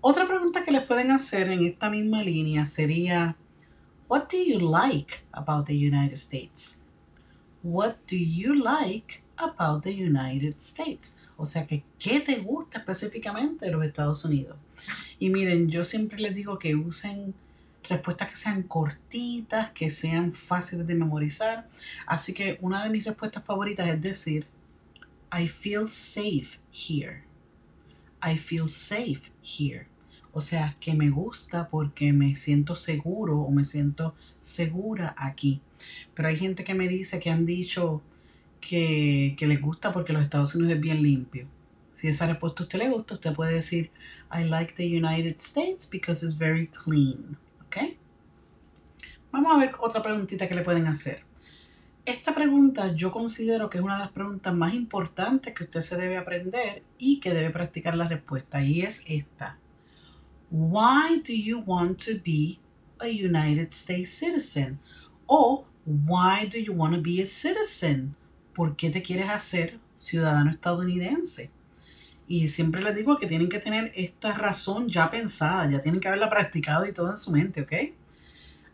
Otra 0.00 0.26
pregunta 0.26 0.64
que 0.64 0.72
les 0.72 0.82
pueden 0.82 1.10
hacer 1.10 1.48
en 1.50 1.64
esta 1.64 1.88
misma 1.88 2.22
línea 2.22 2.64
sería, 2.64 3.36
What 4.08 4.28
do 4.30 4.36
you 4.36 4.58
like 4.58 5.24
about 5.32 5.66
the 5.66 5.74
United 5.74 6.14
States? 6.14 6.84
What 7.62 7.94
do 8.10 8.16
you 8.16 8.54
like 8.54 9.22
about 9.36 9.84
the 9.84 9.92
United 9.92 10.56
States? 10.60 11.20
O 11.36 11.46
sea 11.46 11.66
que, 11.66 11.84
¿qué 11.98 12.20
te 12.20 12.40
gusta 12.40 12.78
específicamente 12.78 13.66
de 13.66 13.72
los 13.72 13.84
Estados 13.84 14.24
Unidos? 14.24 14.56
Y 15.18 15.30
miren, 15.30 15.68
yo 15.70 15.84
siempre 15.84 16.18
les 16.18 16.34
digo 16.34 16.58
que 16.58 16.74
usen 16.74 17.34
respuestas 17.88 18.28
que 18.28 18.36
sean 18.36 18.62
cortitas, 18.62 19.70
que 19.70 19.90
sean 19.90 20.32
fáciles 20.32 20.86
de 20.86 20.94
memorizar. 20.94 21.68
Así 22.06 22.32
que 22.32 22.58
una 22.60 22.82
de 22.82 22.90
mis 22.90 23.04
respuestas 23.04 23.44
favoritas 23.44 23.88
es 23.88 24.00
decir, 24.00 24.46
I 25.32 25.48
feel 25.48 25.88
safe 25.88 26.58
here. 26.72 27.22
I 28.22 28.38
feel 28.38 28.68
safe 28.68 29.32
here. 29.42 29.86
O 30.32 30.40
sea, 30.40 30.76
que 30.80 30.94
me 30.94 31.10
gusta 31.10 31.68
porque 31.68 32.12
me 32.12 32.36
siento 32.36 32.76
seguro 32.76 33.40
o 33.40 33.50
me 33.50 33.64
siento 33.64 34.14
segura 34.40 35.14
aquí. 35.18 35.60
Pero 36.14 36.28
hay 36.28 36.36
gente 36.36 36.64
que 36.64 36.74
me 36.74 36.88
dice 36.88 37.20
que 37.20 37.30
han 37.30 37.44
dicho 37.44 38.02
que, 38.60 39.34
que 39.38 39.46
les 39.46 39.60
gusta 39.60 39.92
porque 39.92 40.12
los 40.12 40.22
Estados 40.22 40.54
Unidos 40.54 40.74
es 40.74 40.80
bien 40.80 41.02
limpio. 41.02 41.46
Si 42.02 42.08
esa 42.08 42.26
respuesta 42.26 42.64
a 42.64 42.66
usted 42.66 42.80
le 42.80 42.88
gusta, 42.88 43.14
usted 43.14 43.32
puede 43.32 43.54
decir, 43.54 43.92
I 44.32 44.42
like 44.42 44.74
the 44.74 44.84
United 44.84 45.36
States 45.38 45.88
because 45.88 46.26
it's 46.26 46.36
very 46.36 46.66
clean. 46.66 47.38
¿Ok? 47.64 47.96
Vamos 49.30 49.54
a 49.54 49.58
ver 49.60 49.76
otra 49.78 50.02
preguntita 50.02 50.48
que 50.48 50.56
le 50.56 50.62
pueden 50.62 50.88
hacer. 50.88 51.22
Esta 52.04 52.34
pregunta 52.34 52.92
yo 52.92 53.12
considero 53.12 53.70
que 53.70 53.78
es 53.78 53.84
una 53.84 53.98
de 53.98 54.00
las 54.00 54.10
preguntas 54.10 54.52
más 54.52 54.74
importantes 54.74 55.54
que 55.54 55.62
usted 55.62 55.80
se 55.80 55.96
debe 55.96 56.16
aprender 56.16 56.82
y 56.98 57.20
que 57.20 57.32
debe 57.32 57.50
practicar 57.50 57.96
la 57.96 58.08
respuesta. 58.08 58.64
Y 58.64 58.82
es 58.82 59.04
esta. 59.06 59.60
Why 60.50 61.22
do 61.24 61.32
you 61.32 61.62
want 61.64 62.04
to 62.06 62.14
be 62.24 62.58
a 62.98 63.06
United 63.06 63.68
States 63.68 64.10
citizen? 64.10 64.80
O 65.26 65.66
Why 65.84 66.46
do 66.46 66.58
you 66.58 66.72
want 66.72 66.96
to 66.96 67.00
be 67.00 67.22
a 67.22 67.26
citizen? 67.26 68.16
¿Por 68.54 68.74
qué 68.74 68.90
te 68.90 69.04
quieres 69.04 69.30
hacer 69.30 69.78
ciudadano 69.94 70.50
estadounidense? 70.50 71.52
Y 72.32 72.48
siempre 72.48 72.80
les 72.80 72.94
digo 72.94 73.18
que 73.18 73.26
tienen 73.26 73.50
que 73.50 73.58
tener 73.58 73.92
esta 73.94 74.32
razón 74.32 74.88
ya 74.88 75.10
pensada, 75.10 75.70
ya 75.70 75.82
tienen 75.82 76.00
que 76.00 76.08
haberla 76.08 76.30
practicado 76.30 76.86
y 76.86 76.92
todo 76.94 77.10
en 77.10 77.18
su 77.18 77.30
mente, 77.30 77.60
¿ok? 77.60 77.72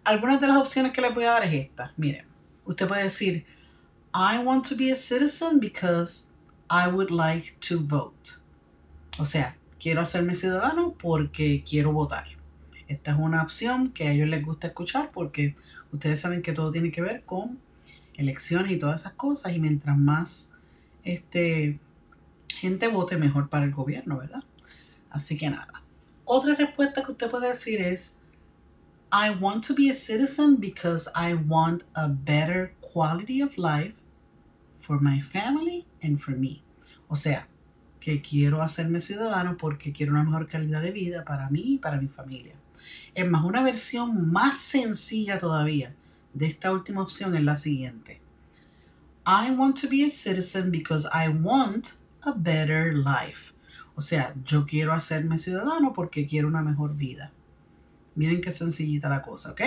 Algunas 0.05 0.41
de 0.41 0.47
las 0.47 0.59
opciones 0.59 0.93
que 0.93 1.01
les 1.01 1.13
voy 1.13 1.25
a 1.25 1.33
dar 1.33 1.45
es 1.45 1.65
esta. 1.65 1.93
Miren, 1.97 2.25
usted 2.67 2.87
puede 2.87 3.03
decir, 3.03 3.45
I 4.15 4.39
want 4.39 4.69
to 4.69 4.77
be 4.77 4.93
a 4.93 4.95
citizen 4.95 5.59
because 5.59 6.31
I 6.71 6.89
would 6.89 7.11
like 7.11 7.57
to 7.69 7.81
vote. 7.81 8.31
O 9.19 9.27
sea, 9.27 9.57
quiero 9.81 10.03
hacerme 10.03 10.37
ciudadano 10.37 10.95
porque 10.97 11.65
quiero 11.69 11.91
votar. 11.91 12.29
Esta 12.87 13.11
es 13.11 13.19
una 13.19 13.43
opción 13.43 13.91
que 13.91 14.07
a 14.07 14.13
ellos 14.13 14.29
les 14.29 14.47
gusta 14.47 14.69
escuchar 14.69 15.11
porque 15.13 15.57
ustedes 15.91 16.21
saben 16.21 16.43
que 16.43 16.53
todo 16.53 16.71
tiene 16.71 16.93
que 16.93 17.03
ver 17.03 17.25
con 17.25 17.59
elecciones 18.15 18.71
y 18.71 18.77
todas 18.77 19.01
esas 19.01 19.15
cosas 19.15 19.53
y 19.53 19.59
mientras 19.59 19.99
más 19.99 20.53
este, 21.03 21.81
gente 22.49 22.89
vote 22.89 23.17
mejor 23.17 23.49
para 23.49 23.65
el 23.65 23.73
gobierno, 23.73 24.19
¿verdad? 24.19 24.43
Así 25.11 25.37
que 25.37 25.51
nada. 25.51 25.83
Otra 26.25 26.55
respuesta 26.55 27.05
que 27.05 27.13
usted 27.13 27.31
puede 27.31 27.49
decir 27.49 27.81
es, 27.81 28.21
I 29.11 29.31
want 29.31 29.67
to 29.67 29.75
be 29.75 29.91
a 29.91 29.95
citizen 29.95 30.57
because 30.57 31.11
I 31.15 31.35
want 31.35 31.85
a 31.95 32.09
better 32.09 32.75
quality 32.81 33.41
of 33.43 33.57
life 33.57 33.95
for 34.79 35.01
my 35.01 35.21
family 35.21 35.87
and 36.03 36.21
for 36.21 36.37
me. 36.37 36.63
O 37.09 37.17
sea, 37.17 37.49
que 38.01 38.21
quiero 38.21 38.63
hacerme 38.63 39.01
ciudadano 39.01 39.57
porque 39.57 39.93
quiero 39.93 40.13
una 40.13 40.25
mejor 40.25 40.49
calidad 40.49 40.83
de 40.83 40.91
vida 40.91 41.25
para 41.25 41.49
mí 41.49 41.75
y 41.75 41.79
para 41.79 42.01
mi 42.01 42.09
familia. 42.09 42.55
Es 43.15 43.29
más, 43.29 43.45
una 43.45 43.63
versión 43.63 44.31
más 44.31 44.57
sencilla 44.57 45.39
todavía 45.39 45.95
de 46.35 46.47
esta 46.47 46.73
última 46.73 47.03
opción 47.03 47.35
es 47.35 47.45
la 47.45 47.57
siguiente. 47.57 48.21
I 49.27 49.51
want 49.51 49.81
to 49.81 49.89
be 49.89 50.05
a 50.05 50.11
citizen 50.11 50.71
because 50.71 51.09
I 51.13 51.29
want 51.29 51.95
a 52.23 52.33
better 52.33 52.95
life. 52.95 53.53
O 53.95 54.01
sea, 54.01 54.35
yo 54.45 54.65
quiero 54.65 54.93
hacerme 54.93 55.39
ciudadano 55.39 55.93
porque 55.93 56.27
quiero 56.27 56.49
una 56.49 56.63
mejor 56.63 56.95
vida. 56.97 57.33
Miren 58.15 58.41
qué 58.41 58.51
sencillita 58.51 59.09
la 59.09 59.23
cosa, 59.23 59.53
¿ok? 59.53 59.63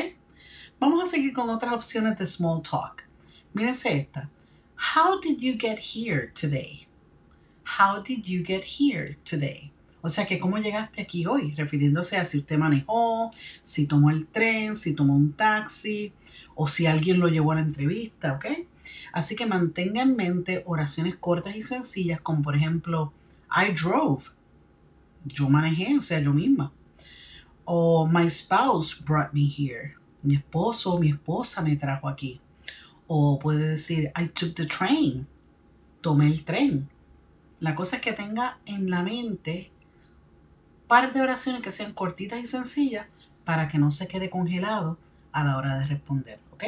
Vamos 0.80 1.04
a 1.04 1.06
seguir 1.06 1.34
con 1.34 1.50
otras 1.50 1.74
opciones 1.74 2.18
de 2.18 2.26
small 2.26 2.62
talk. 2.62 3.04
Mírense 3.54 3.96
esta. 3.98 4.30
How 4.96 5.20
did 5.20 5.40
you 5.40 5.54
get 5.60 5.80
here 5.80 6.32
today? 6.34 6.88
How 7.80 8.02
did 8.02 8.24
you 8.26 8.44
get 8.44 8.64
here 8.64 9.18
today? 9.24 9.72
O 10.02 10.10
sea 10.10 10.26
que 10.26 10.40
cómo 10.40 10.58
llegaste 10.58 11.02
aquí 11.02 11.26
hoy, 11.26 11.54
refiriéndose 11.56 12.18
a 12.18 12.26
si 12.26 12.40
usted 12.40 12.58
manejó, 12.58 13.32
si 13.62 13.86
tomó 13.86 14.10
el 14.10 14.26
tren, 14.28 14.76
si 14.76 14.96
tomó 14.96 15.16
un 15.16 15.34
taxi 15.34 16.12
o 16.56 16.68
si 16.68 16.88
alguien 16.88 17.20
lo 17.20 17.28
llevó 17.28 17.52
a 17.52 17.56
la 17.56 17.62
entrevista, 17.62 18.34
¿ok? 18.34 18.46
Así 19.14 19.36
que 19.36 19.46
mantenga 19.46 20.02
en 20.02 20.16
mente 20.16 20.64
oraciones 20.66 21.16
cortas 21.16 21.56
y 21.56 21.64
sencillas 21.64 22.22
como 22.22 22.42
por 22.42 22.56
ejemplo, 22.56 23.14
I 23.50 23.74
drove. 23.74 24.32
Yo 25.26 25.50
manejé, 25.50 25.98
o 25.98 26.04
sea, 26.04 26.20
yo 26.20 26.34
misma. 26.34 26.72
O 27.66 28.08
my 28.08 28.30
spouse 28.30 29.04
brought 29.04 29.34
me 29.34 29.48
here. 29.48 29.96
Mi 30.24 30.36
esposo 30.36 30.94
o 30.94 31.00
mi 31.00 31.10
esposa 31.10 31.62
me 31.62 31.76
trajo 31.76 32.08
aquí. 32.08 32.40
O 33.08 33.40
puede 33.40 33.68
decir, 33.68 34.12
I 34.18 34.28
took 34.28 34.56
the 34.56 34.66
train. 34.66 35.28
Tomé 36.02 36.28
el 36.28 36.44
tren. 36.44 36.90
La 37.60 37.76
cosa 37.76 37.98
es 37.98 38.02
que 38.02 38.14
tenga 38.14 38.58
en 38.66 38.90
la 38.90 39.04
mente 39.04 39.72
par 40.88 41.14
de 41.14 41.22
oraciones 41.22 41.62
que 41.62 41.72
sean 41.72 41.94
cortitas 41.94 42.40
y 42.40 42.48
sencillas 42.48 43.08
para 43.46 43.68
que 43.68 43.78
no 43.78 43.92
se 43.92 44.08
quede 44.08 44.30
congelado 44.30 44.98
a 45.32 45.44
la 45.44 45.58
hora 45.58 45.80
de 45.80 45.86
responder, 45.86 46.40
¿ok? 46.52 46.64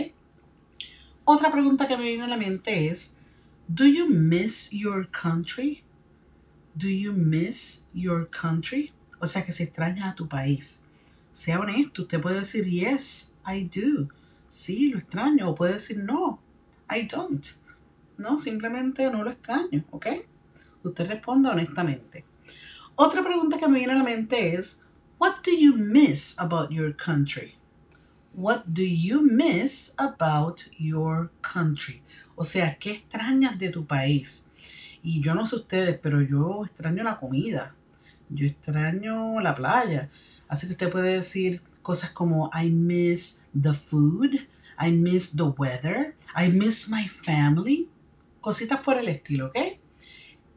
Otra 1.26 1.52
pregunta 1.52 1.88
que 1.88 1.96
me 1.96 2.04
viene 2.04 2.24
a 2.24 2.28
la 2.28 2.38
mente 2.38 2.88
es, 2.88 3.20
¿Do 3.68 3.86
you 3.86 4.08
miss 4.08 4.72
your 4.72 5.08
country? 5.10 5.84
¿Do 6.76 6.90
you 6.90 7.14
miss 7.14 7.88
your 7.94 8.30
country? 8.30 8.92
O 9.22 9.28
sea, 9.28 9.46
que 9.46 9.54
se 9.54 9.64
extraña 9.64 10.10
a 10.10 10.16
tu 10.16 10.28
país. 10.28 10.86
Sea 11.32 11.62
honesto, 11.62 12.02
usted 12.02 12.20
puede 12.20 12.42
decir, 12.42 12.66
yes, 12.66 13.38
I 13.48 13.64
do. 13.64 14.10
Sí, 14.50 14.90
lo 14.90 15.00
extraño. 15.00 15.50
O 15.50 15.56
puede 15.56 15.76
decir, 15.76 15.98
no, 16.00 16.42
I 16.90 17.08
don't. 17.08 17.48
No, 18.18 18.38
simplemente 18.38 19.10
no 19.10 19.24
lo 19.24 19.32
extraño, 19.32 19.86
¿ok? 19.92 20.08
Usted 20.84 21.08
responda 21.08 21.52
honestamente. 21.52 22.26
Otra 22.96 23.24
pregunta 23.24 23.58
que 23.58 23.68
me 23.70 23.78
viene 23.78 23.94
a 23.94 23.98
la 23.98 24.04
mente 24.04 24.56
es, 24.56 24.86
What 25.20 25.36
do 25.46 25.52
you 25.58 25.74
miss 25.78 26.38
about 26.38 26.70
your 26.70 26.94
country? 26.94 27.56
What 28.36 28.64
do 28.66 28.82
you 28.82 29.22
miss 29.22 29.94
about 29.98 30.62
your 30.80 31.30
country? 31.42 32.02
O 32.36 32.44
sea, 32.44 32.80
¿qué 32.80 32.92
extrañas 32.92 33.60
de 33.60 33.70
tu 33.70 33.86
país? 33.86 34.50
Y 35.04 35.22
yo 35.22 35.36
no 35.36 35.46
sé 35.46 35.58
ustedes, 35.58 36.00
pero 36.02 36.20
yo 36.20 36.66
extraño 36.66 37.04
la 37.04 37.20
comida. 37.20 37.76
Yo 38.30 38.48
extraño 38.48 39.40
la 39.40 39.54
playa. 39.54 40.10
Así 40.48 40.66
que 40.66 40.74
usted 40.74 40.92
puede 40.92 41.14
decir 41.14 41.62
cosas 41.84 42.10
como 42.10 42.50
I 42.60 42.72
miss 42.72 43.46
the 43.54 43.74
food, 43.74 44.32
I 44.84 44.92
miss 44.92 45.36
the 45.36 45.44
weather, 45.44 46.16
I 46.36 46.48
miss 46.50 46.90
my 46.90 47.08
family. 47.08 47.88
Cositas 48.42 48.80
por 48.80 48.98
el 48.98 49.10
estilo, 49.10 49.48
¿ok? 49.48 49.58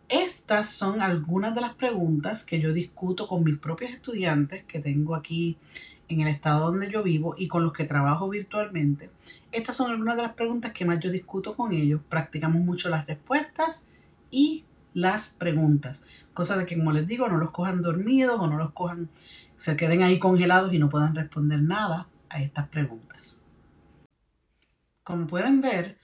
Estas 0.08 0.70
son 0.70 1.02
algunas 1.02 1.54
de 1.54 1.60
las 1.60 1.74
preguntas 1.74 2.42
que 2.42 2.58
yo 2.58 2.72
discuto 2.72 3.28
con 3.28 3.44
mis 3.44 3.58
propios 3.58 3.90
estudiantes 3.90 4.64
que 4.64 4.78
tengo 4.78 5.14
aquí 5.14 5.58
en 6.08 6.20
el 6.20 6.28
estado 6.28 6.70
donde 6.70 6.90
yo 6.90 7.02
vivo 7.02 7.34
y 7.36 7.48
con 7.48 7.62
los 7.62 7.72
que 7.72 7.84
trabajo 7.84 8.28
virtualmente. 8.28 9.10
Estas 9.52 9.76
son 9.76 9.90
algunas 9.90 10.16
de 10.16 10.22
las 10.22 10.34
preguntas 10.34 10.72
que 10.72 10.84
más 10.84 11.00
yo 11.00 11.10
discuto 11.10 11.56
con 11.56 11.72
ellos. 11.72 12.00
Practicamos 12.08 12.62
mucho 12.62 12.88
las 12.88 13.06
respuestas 13.06 13.86
y 14.30 14.64
las 14.94 15.30
preguntas. 15.30 16.04
Cosa 16.32 16.56
de 16.56 16.66
que, 16.66 16.76
como 16.76 16.92
les 16.92 17.06
digo, 17.06 17.28
no 17.28 17.36
los 17.36 17.50
cojan 17.50 17.82
dormidos 17.82 18.38
o 18.40 18.46
no 18.46 18.56
los 18.56 18.72
cojan, 18.72 19.08
se 19.56 19.76
queden 19.76 20.02
ahí 20.02 20.18
congelados 20.18 20.72
y 20.72 20.78
no 20.78 20.88
puedan 20.88 21.14
responder 21.14 21.60
nada 21.60 22.08
a 22.28 22.40
estas 22.40 22.68
preguntas. 22.68 23.42
Como 25.02 25.26
pueden 25.26 25.60
ver, 25.60 25.98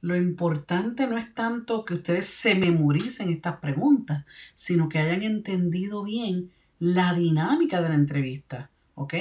lo 0.00 0.16
importante 0.16 1.06
no 1.06 1.18
es 1.18 1.34
tanto 1.34 1.84
que 1.84 1.94
ustedes 1.94 2.28
se 2.28 2.54
memoricen 2.54 3.30
estas 3.30 3.56
preguntas, 3.58 4.24
sino 4.54 4.88
que 4.88 4.98
hayan 4.98 5.22
entendido 5.22 6.04
bien 6.04 6.52
la 6.78 7.14
dinámica 7.14 7.82
de 7.82 7.88
la 7.88 7.96
entrevista, 7.96 8.70
¿ok? 8.98 9.14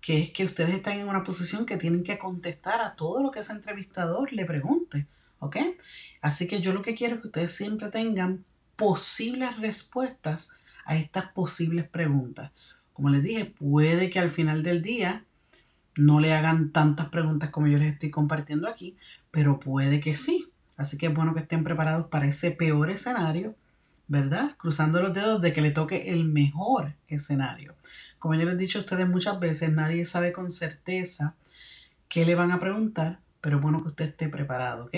Que 0.00 0.22
es 0.22 0.30
que 0.30 0.44
ustedes 0.44 0.74
están 0.74 0.98
en 0.98 1.08
una 1.08 1.24
posición 1.24 1.64
que 1.64 1.76
tienen 1.76 2.04
que 2.04 2.18
contestar 2.18 2.82
a 2.82 2.94
todo 2.94 3.22
lo 3.22 3.30
que 3.30 3.40
ese 3.40 3.52
entrevistador 3.52 4.32
le 4.32 4.44
pregunte, 4.44 5.06
¿ok? 5.38 5.56
Así 6.20 6.46
que 6.46 6.60
yo 6.60 6.72
lo 6.72 6.82
que 6.82 6.94
quiero 6.94 7.14
es 7.14 7.20
que 7.22 7.28
ustedes 7.28 7.56
siempre 7.56 7.90
tengan 7.90 8.44
posibles 8.76 9.56
respuestas 9.58 10.50
a 10.84 10.96
estas 10.96 11.28
posibles 11.28 11.88
preguntas. 11.88 12.50
Como 12.92 13.08
les 13.08 13.22
dije, 13.22 13.46
puede 13.46 14.10
que 14.10 14.18
al 14.18 14.30
final 14.30 14.62
del 14.62 14.82
día 14.82 15.24
no 15.96 16.20
le 16.20 16.34
hagan 16.34 16.70
tantas 16.70 17.08
preguntas 17.08 17.50
como 17.50 17.68
yo 17.68 17.78
les 17.78 17.92
estoy 17.92 18.10
compartiendo 18.10 18.68
aquí, 18.68 18.96
pero 19.30 19.60
puede 19.60 20.00
que 20.00 20.16
sí. 20.16 20.50
Así 20.76 20.98
que 20.98 21.06
es 21.06 21.14
bueno 21.14 21.34
que 21.34 21.40
estén 21.40 21.62
preparados 21.62 22.08
para 22.08 22.26
ese 22.26 22.50
peor 22.50 22.90
escenario, 22.90 23.54
¿verdad? 24.08 24.56
Cruzando 24.58 25.00
los 25.00 25.14
dedos 25.14 25.40
de 25.40 25.52
que 25.52 25.62
le 25.62 25.70
toque 25.70 26.12
el 26.12 26.24
mejor 26.24 26.94
escenario. 27.08 27.74
Como 28.18 28.34
yo 28.34 28.44
les 28.44 28.54
he 28.54 28.58
dicho 28.58 28.78
a 28.78 28.82
ustedes 28.82 29.08
muchas 29.08 29.40
veces, 29.40 29.72
nadie 29.72 30.04
sabe 30.04 30.32
con 30.32 30.50
certeza 30.50 31.34
qué 32.08 32.24
le 32.26 32.34
van 32.34 32.52
a 32.52 32.60
preguntar, 32.60 33.20
pero 33.40 33.60
bueno 33.60 33.82
que 33.82 33.88
usted 33.88 34.04
esté 34.06 34.28
preparado, 34.28 34.86
¿ok? 34.86 34.96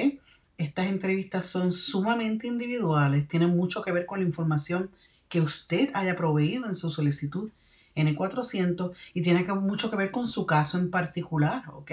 Estas 0.58 0.86
entrevistas 0.86 1.46
son 1.46 1.72
sumamente 1.72 2.46
individuales, 2.46 3.28
tienen 3.28 3.56
mucho 3.56 3.82
que 3.82 3.92
ver 3.92 4.06
con 4.06 4.20
la 4.20 4.26
información 4.26 4.90
que 5.28 5.40
usted 5.40 5.90
haya 5.94 6.16
proveído 6.16 6.66
en 6.66 6.74
su 6.74 6.90
solicitud 6.90 7.50
N400 7.96 8.92
y 9.14 9.22
tiene 9.22 9.42
mucho 9.54 9.90
que 9.90 9.96
ver 9.96 10.10
con 10.10 10.26
su 10.26 10.46
caso 10.46 10.78
en 10.78 10.90
particular, 10.90 11.64
¿ok? 11.72 11.92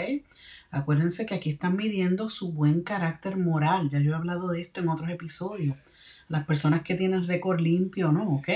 Acuérdense 0.69 1.25
que 1.25 1.35
aquí 1.35 1.51
están 1.51 1.75
midiendo 1.75 2.29
su 2.29 2.51
buen 2.51 2.81
carácter 2.81 3.37
moral. 3.37 3.89
Ya 3.89 3.99
yo 3.99 4.11
he 4.11 4.15
hablado 4.15 4.49
de 4.49 4.61
esto 4.61 4.81
en 4.81 4.89
otros 4.89 5.09
episodios. 5.09 5.77
Las 6.33 6.45
personas 6.45 6.81
que 6.81 6.95
tienen 6.95 7.27
récord 7.27 7.59
limpio 7.59 8.11
no, 8.11 8.23
¿ok? 8.23 8.49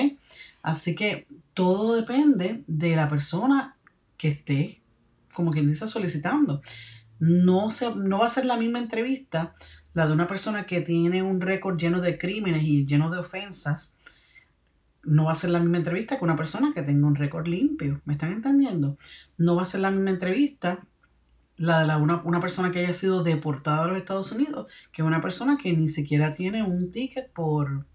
Así 0.63 0.95
que 0.95 1.27
todo 1.53 1.95
depende 1.95 2.63
de 2.65 2.95
la 2.95 3.07
persona 3.07 3.75
que 4.17 4.29
esté, 4.29 4.81
como 5.31 5.51
quien 5.51 5.67
dice, 5.67 5.87
solicitando. 5.87 6.63
No, 7.19 7.69
se, 7.69 7.95
no 7.95 8.17
va 8.17 8.25
a 8.25 8.29
ser 8.29 8.45
la 8.45 8.57
misma 8.57 8.79
entrevista 8.79 9.53
la 9.93 10.07
de 10.07 10.13
una 10.13 10.27
persona 10.27 10.65
que 10.65 10.81
tiene 10.81 11.21
un 11.21 11.39
récord 11.39 11.77
lleno 11.77 12.01
de 12.01 12.17
crímenes 12.17 12.63
y 12.63 12.87
lleno 12.87 13.11
de 13.11 13.19
ofensas 13.19 13.95
no 15.03 15.25
va 15.25 15.33
a 15.33 15.35
ser 15.35 15.51
la 15.51 15.59
misma 15.59 15.77
entrevista 15.77 16.17
que 16.17 16.25
una 16.25 16.35
persona 16.35 16.71
que 16.73 16.81
tenga 16.81 17.05
un 17.05 17.15
récord 17.15 17.47
limpio. 17.47 18.01
¿Me 18.05 18.13
están 18.13 18.31
entendiendo? 18.31 18.97
No 19.37 19.55
va 19.55 19.61
a 19.61 19.65
ser 19.65 19.81
la 19.81 19.91
misma 19.91 20.09
entrevista 20.09 20.79
la 21.57 21.81
de 21.81 21.87
la, 21.87 21.97
una, 21.97 22.21
una, 22.23 22.39
persona 22.39 22.71
que 22.71 22.79
haya 22.79 22.93
sido 22.93 23.23
deportada 23.23 23.85
a 23.85 23.87
los 23.87 23.97
Estados 23.97 24.31
Unidos 24.31 24.71
que 24.91 25.03
una 25.03 25.21
persona 25.21 25.57
que 25.57 25.73
ni 25.73 25.89
siquiera 25.89 26.33
tiene 26.33 26.63
un 26.63 26.91
ticket 26.91 27.31
por, 27.31 27.85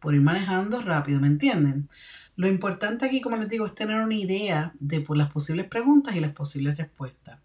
por 0.00 0.14
ir 0.14 0.22
manejando 0.22 0.80
rápido, 0.80 1.20
¿me 1.20 1.26
entienden? 1.26 1.88
Lo 2.36 2.48
importante 2.48 3.06
aquí, 3.06 3.20
como 3.20 3.36
les 3.36 3.48
digo, 3.48 3.66
es 3.66 3.74
tener 3.74 4.00
una 4.00 4.14
idea 4.14 4.72
de 4.78 5.04
las 5.08 5.32
posibles 5.32 5.66
preguntas 5.66 6.14
y 6.14 6.20
las 6.20 6.32
posibles 6.32 6.78
respuestas. 6.78 7.40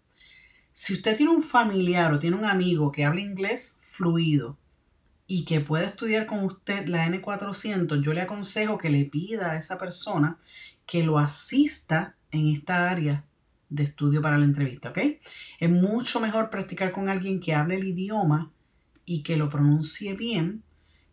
Si 0.72 0.94
usted 0.94 1.16
tiene 1.16 1.32
un 1.32 1.42
familiar 1.42 2.12
o 2.12 2.18
tiene 2.18 2.36
un 2.36 2.44
amigo 2.44 2.92
que 2.92 3.04
habla 3.04 3.20
inglés 3.20 3.80
fluido, 3.82 4.56
y 5.26 5.46
que 5.46 5.60
pueda 5.60 5.86
estudiar 5.86 6.26
con 6.26 6.44
usted 6.44 6.88
la 6.88 7.06
N400, 7.06 8.02
yo 8.02 8.12
le 8.12 8.20
aconsejo 8.20 8.76
que 8.76 8.90
le 8.90 9.06
pida 9.06 9.52
a 9.52 9.56
esa 9.56 9.78
persona 9.78 10.36
que 10.84 11.04
lo 11.04 11.18
asista 11.18 12.16
en 12.32 12.48
esta 12.48 12.90
área 12.90 13.24
de 13.72 13.84
estudio 13.84 14.20
para 14.20 14.36
la 14.38 14.44
entrevista, 14.44 14.90
¿ok? 14.90 14.98
Es 15.58 15.70
mucho 15.70 16.20
mejor 16.20 16.50
practicar 16.50 16.92
con 16.92 17.08
alguien 17.08 17.40
que 17.40 17.54
hable 17.54 17.76
el 17.76 17.88
idioma 17.88 18.52
y 19.04 19.22
que 19.22 19.36
lo 19.36 19.48
pronuncie 19.48 20.14
bien 20.14 20.62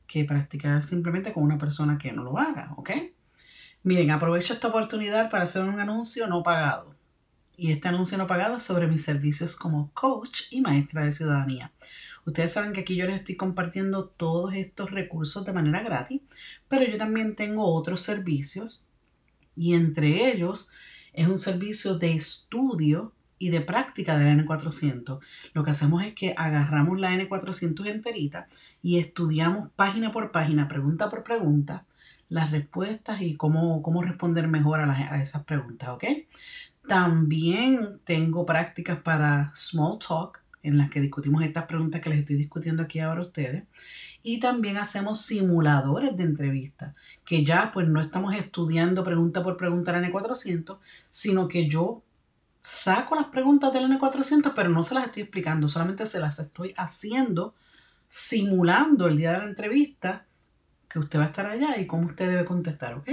que 0.06 0.26
practicar 0.26 0.84
simplemente 0.84 1.32
con 1.32 1.44
una 1.44 1.58
persona 1.58 1.98
que 1.98 2.12
no 2.12 2.24
lo 2.24 2.38
haga, 2.38 2.74
¿ok? 2.78 2.92
Miren, 3.84 4.12
aprovecho 4.12 4.54
esta 4.54 4.68
oportunidad 4.68 5.30
para 5.30 5.44
hacer 5.46 5.64
un 5.64 5.80
anuncio 5.80 6.28
no 6.28 6.44
pagado. 6.44 6.96
Y 7.56 7.72
este 7.72 7.88
anuncio 7.88 8.18
no 8.18 8.28
pagado 8.28 8.58
es 8.58 8.64
sobre 8.64 8.88
mis 8.88 9.04
servicios 9.04 9.56
como 9.56 9.92
coach 9.94 10.44
y 10.52 10.62
maestra 10.62 11.06
de 11.06 11.12
ciudadanía. 11.12 11.72
Ustedes 12.26 12.52
saben 12.52 12.74
que 12.74 12.82
aquí 12.82 12.96
yo 12.96 13.06
les 13.06 13.18
estoy 13.18 13.36
compartiendo 13.36 14.06
todos 14.06 14.54
estos 14.54 14.92
recursos 14.92 15.46
de 15.46 15.54
manera 15.54 15.82
gratis, 15.82 16.22
pero 16.68 16.86
yo 16.86 16.98
también 16.98 17.36
tengo 17.36 17.74
otros 17.74 18.02
servicios 18.02 18.88
y 19.56 19.76
entre 19.76 20.32
ellos 20.32 20.72
es 21.20 21.28
un 21.28 21.38
servicio 21.38 21.98
de 21.98 22.14
estudio 22.14 23.12
y 23.38 23.50
de 23.50 23.60
práctica 23.60 24.18
de 24.18 24.24
la 24.24 24.42
N400. 24.42 25.20
Lo 25.54 25.64
que 25.66 25.72
hacemos 25.72 26.02
es 26.04 26.14
que 26.14 26.34
agarramos 26.38 26.98
la 26.98 27.12
N400 27.12 27.88
enterita 27.88 28.48
y 28.82 29.00
estudiamos 29.00 29.70
página 29.76 30.14
por 30.14 30.32
página, 30.32 30.70
pregunta 30.70 31.10
por 31.10 31.24
pregunta, 31.24 31.86
las 32.30 32.52
respuestas 32.52 33.22
y 33.22 33.36
cómo, 33.36 33.82
cómo 33.82 34.02
responder 34.02 34.48
mejor 34.48 34.80
a, 34.80 35.14
a 35.14 35.22
esas 35.22 35.44
preguntas, 35.44 35.90
¿ok? 35.90 36.06
También 36.88 38.00
tengo 38.06 38.46
prácticas 38.46 39.00
para 39.00 39.52
small 39.54 40.00
talk 40.00 40.42
en 40.62 40.78
las 40.78 40.90
que 40.90 41.02
discutimos 41.02 41.44
estas 41.44 41.66
preguntas 41.66 42.02
que 42.02 42.10
les 42.10 42.20
estoy 42.20 42.36
discutiendo 42.36 42.84
aquí 42.84 43.00
ahora 43.00 43.22
a 43.22 43.26
ustedes. 43.26 43.64
Y 44.24 44.40
también 44.40 44.78
hacemos 44.78 45.22
simuladores 45.22 46.16
de 46.18 46.24
entrevista, 46.24 46.96
que 47.26 47.46
ya 47.46 47.72
pues 47.72 47.88
no 47.88 48.02
estamos 48.02 48.36
estudiando 48.36 49.04
pregunta 49.04 49.44
por 49.44 49.58
pregunta 49.58 49.92
la 49.92 50.08
N400, 50.08 50.80
sino 51.08 51.48
que 51.48 51.68
yo 51.68 52.04
saco 52.60 53.16
las 53.16 53.26
preguntas 53.26 53.72
del 53.74 53.86
N400, 53.86 54.54
pero 54.56 54.70
no 54.70 54.84
se 54.84 54.96
las 54.96 55.06
estoy 55.06 55.24
explicando, 55.24 55.70
solamente 55.70 56.06
se 56.06 56.20
las 56.20 56.40
estoy 56.40 56.74
haciendo, 56.78 57.56
simulando 58.08 59.08
el 59.08 59.18
día 59.18 59.34
de 59.34 59.40
la 59.40 59.46
entrevista 59.46 60.26
que 60.90 61.00
usted 61.00 61.20
va 61.20 61.26
a 61.26 61.28
estar 61.28 61.46
allá 61.46 61.78
y 61.78 61.86
cómo 61.86 62.08
usted 62.08 62.28
debe 62.28 62.46
contestar, 62.46 62.96
¿ok? 62.96 63.10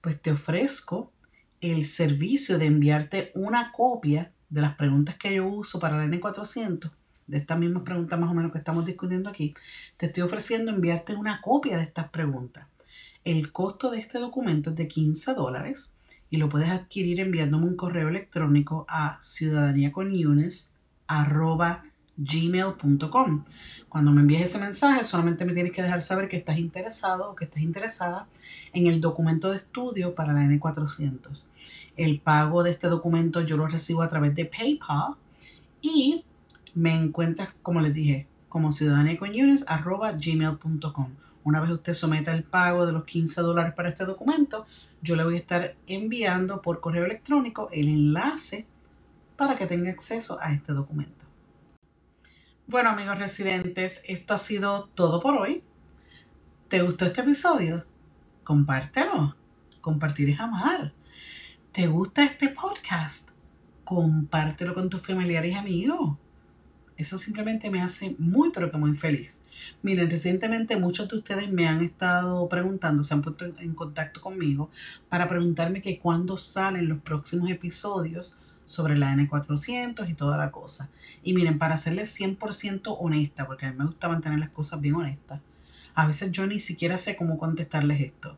pues 0.00 0.20
te 0.20 0.32
ofrezco 0.32 1.12
el 1.62 1.86
servicio 1.86 2.58
de 2.58 2.66
enviarte 2.66 3.32
una 3.34 3.72
copia 3.72 4.30
de 4.50 4.60
las 4.60 4.74
preguntas 4.74 5.16
que 5.16 5.36
yo 5.36 5.46
uso 5.46 5.78
para 5.78 5.96
la 5.96 6.04
N400, 6.04 6.90
de 7.28 7.38
estas 7.38 7.58
mismas 7.58 7.84
preguntas 7.84 8.18
más 8.18 8.30
o 8.30 8.34
menos 8.34 8.52
que 8.52 8.58
estamos 8.58 8.84
discutiendo 8.84 9.30
aquí, 9.30 9.54
te 9.96 10.06
estoy 10.06 10.24
ofreciendo 10.24 10.72
enviarte 10.72 11.14
una 11.14 11.40
copia 11.40 11.78
de 11.78 11.84
estas 11.84 12.10
preguntas. 12.10 12.66
El 13.24 13.52
costo 13.52 13.90
de 13.90 14.00
este 14.00 14.18
documento 14.18 14.70
es 14.70 14.76
de 14.76 14.88
15 14.88 15.34
dólares 15.34 15.94
y 16.30 16.38
lo 16.38 16.48
puedes 16.48 16.68
adquirir 16.68 17.20
enviándome 17.20 17.66
un 17.66 17.76
correo 17.76 18.08
electrónico 18.08 18.84
a 18.88 19.18
ciudadaniaconunes.com 19.22 21.92
gmail.com. 22.16 23.44
Cuando 23.88 24.10
me 24.10 24.20
envíes 24.20 24.42
ese 24.42 24.58
mensaje, 24.58 25.04
solamente 25.04 25.44
me 25.44 25.54
tienes 25.54 25.72
que 25.72 25.82
dejar 25.82 26.02
saber 26.02 26.28
que 26.28 26.36
estás 26.36 26.58
interesado 26.58 27.30
o 27.30 27.34
que 27.34 27.44
estás 27.44 27.62
interesada 27.62 28.26
en 28.72 28.86
el 28.86 29.00
documento 29.00 29.50
de 29.50 29.58
estudio 29.58 30.14
para 30.14 30.32
la 30.32 30.42
N400. 30.42 31.46
El 31.96 32.20
pago 32.20 32.62
de 32.62 32.70
este 32.70 32.88
documento 32.88 33.42
yo 33.42 33.56
lo 33.56 33.66
recibo 33.66 34.02
a 34.02 34.08
través 34.08 34.34
de 34.34 34.46
PayPal 34.46 35.16
y 35.80 36.24
me 36.74 36.94
encuentras, 36.94 37.50
como 37.62 37.80
les 37.80 37.92
dije, 37.92 38.26
como 38.48 38.70
gmail.com 38.70 41.10
Una 41.44 41.60
vez 41.60 41.70
usted 41.70 41.94
someta 41.94 42.32
el 42.32 42.44
pago 42.44 42.86
de 42.86 42.92
los 42.92 43.04
15 43.04 43.40
dólares 43.42 43.74
para 43.74 43.88
este 43.88 44.04
documento, 44.04 44.66
yo 45.02 45.16
le 45.16 45.24
voy 45.24 45.34
a 45.34 45.38
estar 45.38 45.74
enviando 45.86 46.62
por 46.62 46.80
correo 46.80 47.04
electrónico 47.04 47.68
el 47.72 47.88
enlace 47.88 48.66
para 49.36 49.56
que 49.56 49.66
tenga 49.66 49.90
acceso 49.90 50.38
a 50.40 50.52
este 50.52 50.72
documento. 50.72 51.24
Bueno 52.66 52.90
amigos 52.90 53.18
residentes, 53.18 54.02
esto 54.06 54.34
ha 54.34 54.38
sido 54.38 54.88
todo 54.94 55.20
por 55.20 55.36
hoy. 55.36 55.62
¿Te 56.68 56.80
gustó 56.80 57.04
este 57.04 57.22
episodio? 57.22 57.84
Compártelo. 58.44 59.36
Compartir 59.80 60.30
es 60.30 60.40
amar. 60.40 60.92
¿Te 61.72 61.86
gusta 61.86 62.22
este 62.22 62.48
podcast? 62.50 63.30
Compártelo 63.84 64.74
con 64.74 64.90
tus 64.90 65.00
familiares 65.00 65.54
y 65.54 65.56
amigos. 65.56 66.18
Eso 66.98 67.16
simplemente 67.16 67.70
me 67.70 67.80
hace 67.80 68.14
muy, 68.18 68.50
pero 68.52 68.70
que 68.70 68.76
muy 68.76 68.94
feliz. 68.94 69.40
Miren, 69.80 70.10
recientemente 70.10 70.76
muchos 70.76 71.08
de 71.08 71.16
ustedes 71.16 71.50
me 71.50 71.66
han 71.66 71.82
estado 71.82 72.46
preguntando, 72.50 73.02
se 73.02 73.14
han 73.14 73.22
puesto 73.22 73.46
en 73.46 73.74
contacto 73.74 74.20
conmigo 74.20 74.68
para 75.08 75.30
preguntarme 75.30 75.80
que 75.80 75.98
cuándo 75.98 76.36
salen 76.36 76.90
los 76.90 77.00
próximos 77.00 77.48
episodios 77.48 78.38
sobre 78.66 78.98
la 78.98 79.14
N400 79.14 80.10
y 80.10 80.12
toda 80.12 80.36
la 80.36 80.50
cosa. 80.50 80.90
Y 81.22 81.32
miren, 81.32 81.58
para 81.58 81.78
serles 81.78 82.14
100% 82.20 82.98
honesta, 83.00 83.46
porque 83.46 83.64
a 83.64 83.70
mí 83.70 83.78
me 83.78 83.86
gusta 83.86 84.10
mantener 84.10 84.40
las 84.40 84.50
cosas 84.50 84.82
bien 84.82 84.96
honestas, 84.96 85.40
a 85.94 86.06
veces 86.06 86.32
yo 86.32 86.46
ni 86.46 86.60
siquiera 86.60 86.98
sé 86.98 87.16
cómo 87.16 87.38
contestarles 87.38 88.02
esto. 88.02 88.36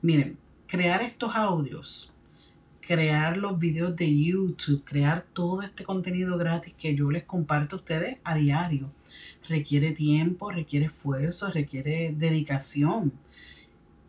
Miren, 0.00 0.38
crear 0.68 1.02
estos 1.02 1.34
audios, 1.34 2.11
crear 2.82 3.36
los 3.36 3.58
videos 3.58 3.96
de 3.96 4.14
YouTube, 4.14 4.84
crear 4.84 5.24
todo 5.32 5.62
este 5.62 5.84
contenido 5.84 6.36
gratis 6.36 6.74
que 6.76 6.94
yo 6.94 7.10
les 7.10 7.24
comparto 7.24 7.76
a 7.76 7.78
ustedes 7.78 8.18
a 8.24 8.34
diario, 8.34 8.90
requiere 9.48 9.92
tiempo, 9.92 10.50
requiere 10.50 10.86
esfuerzo, 10.86 11.50
requiere 11.50 12.12
dedicación. 12.14 13.12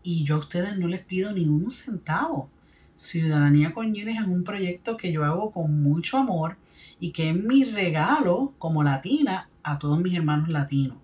Y 0.02 0.26
yo 0.26 0.36
a 0.36 0.40
ustedes 0.40 0.78
no 0.78 0.88
les 0.88 1.06
pido 1.06 1.32
ni 1.32 1.46
un 1.46 1.72
centavo. 1.72 2.50
Ciudadanía 2.96 3.74
con 3.74 3.96
es 3.96 4.22
un 4.28 4.44
proyecto 4.44 4.98
que 4.98 5.12
yo 5.12 5.24
hago 5.24 5.52
con 5.52 5.82
mucho 5.82 6.18
amor 6.18 6.58
y 7.00 7.12
que 7.12 7.30
es 7.30 7.36
mi 7.36 7.64
regalo 7.64 8.54
como 8.58 8.84
latina 8.84 9.50
a 9.64 9.80
todos 9.80 10.00
mis 10.02 10.16
hermanos 10.16 10.50
latinos. 10.50 11.03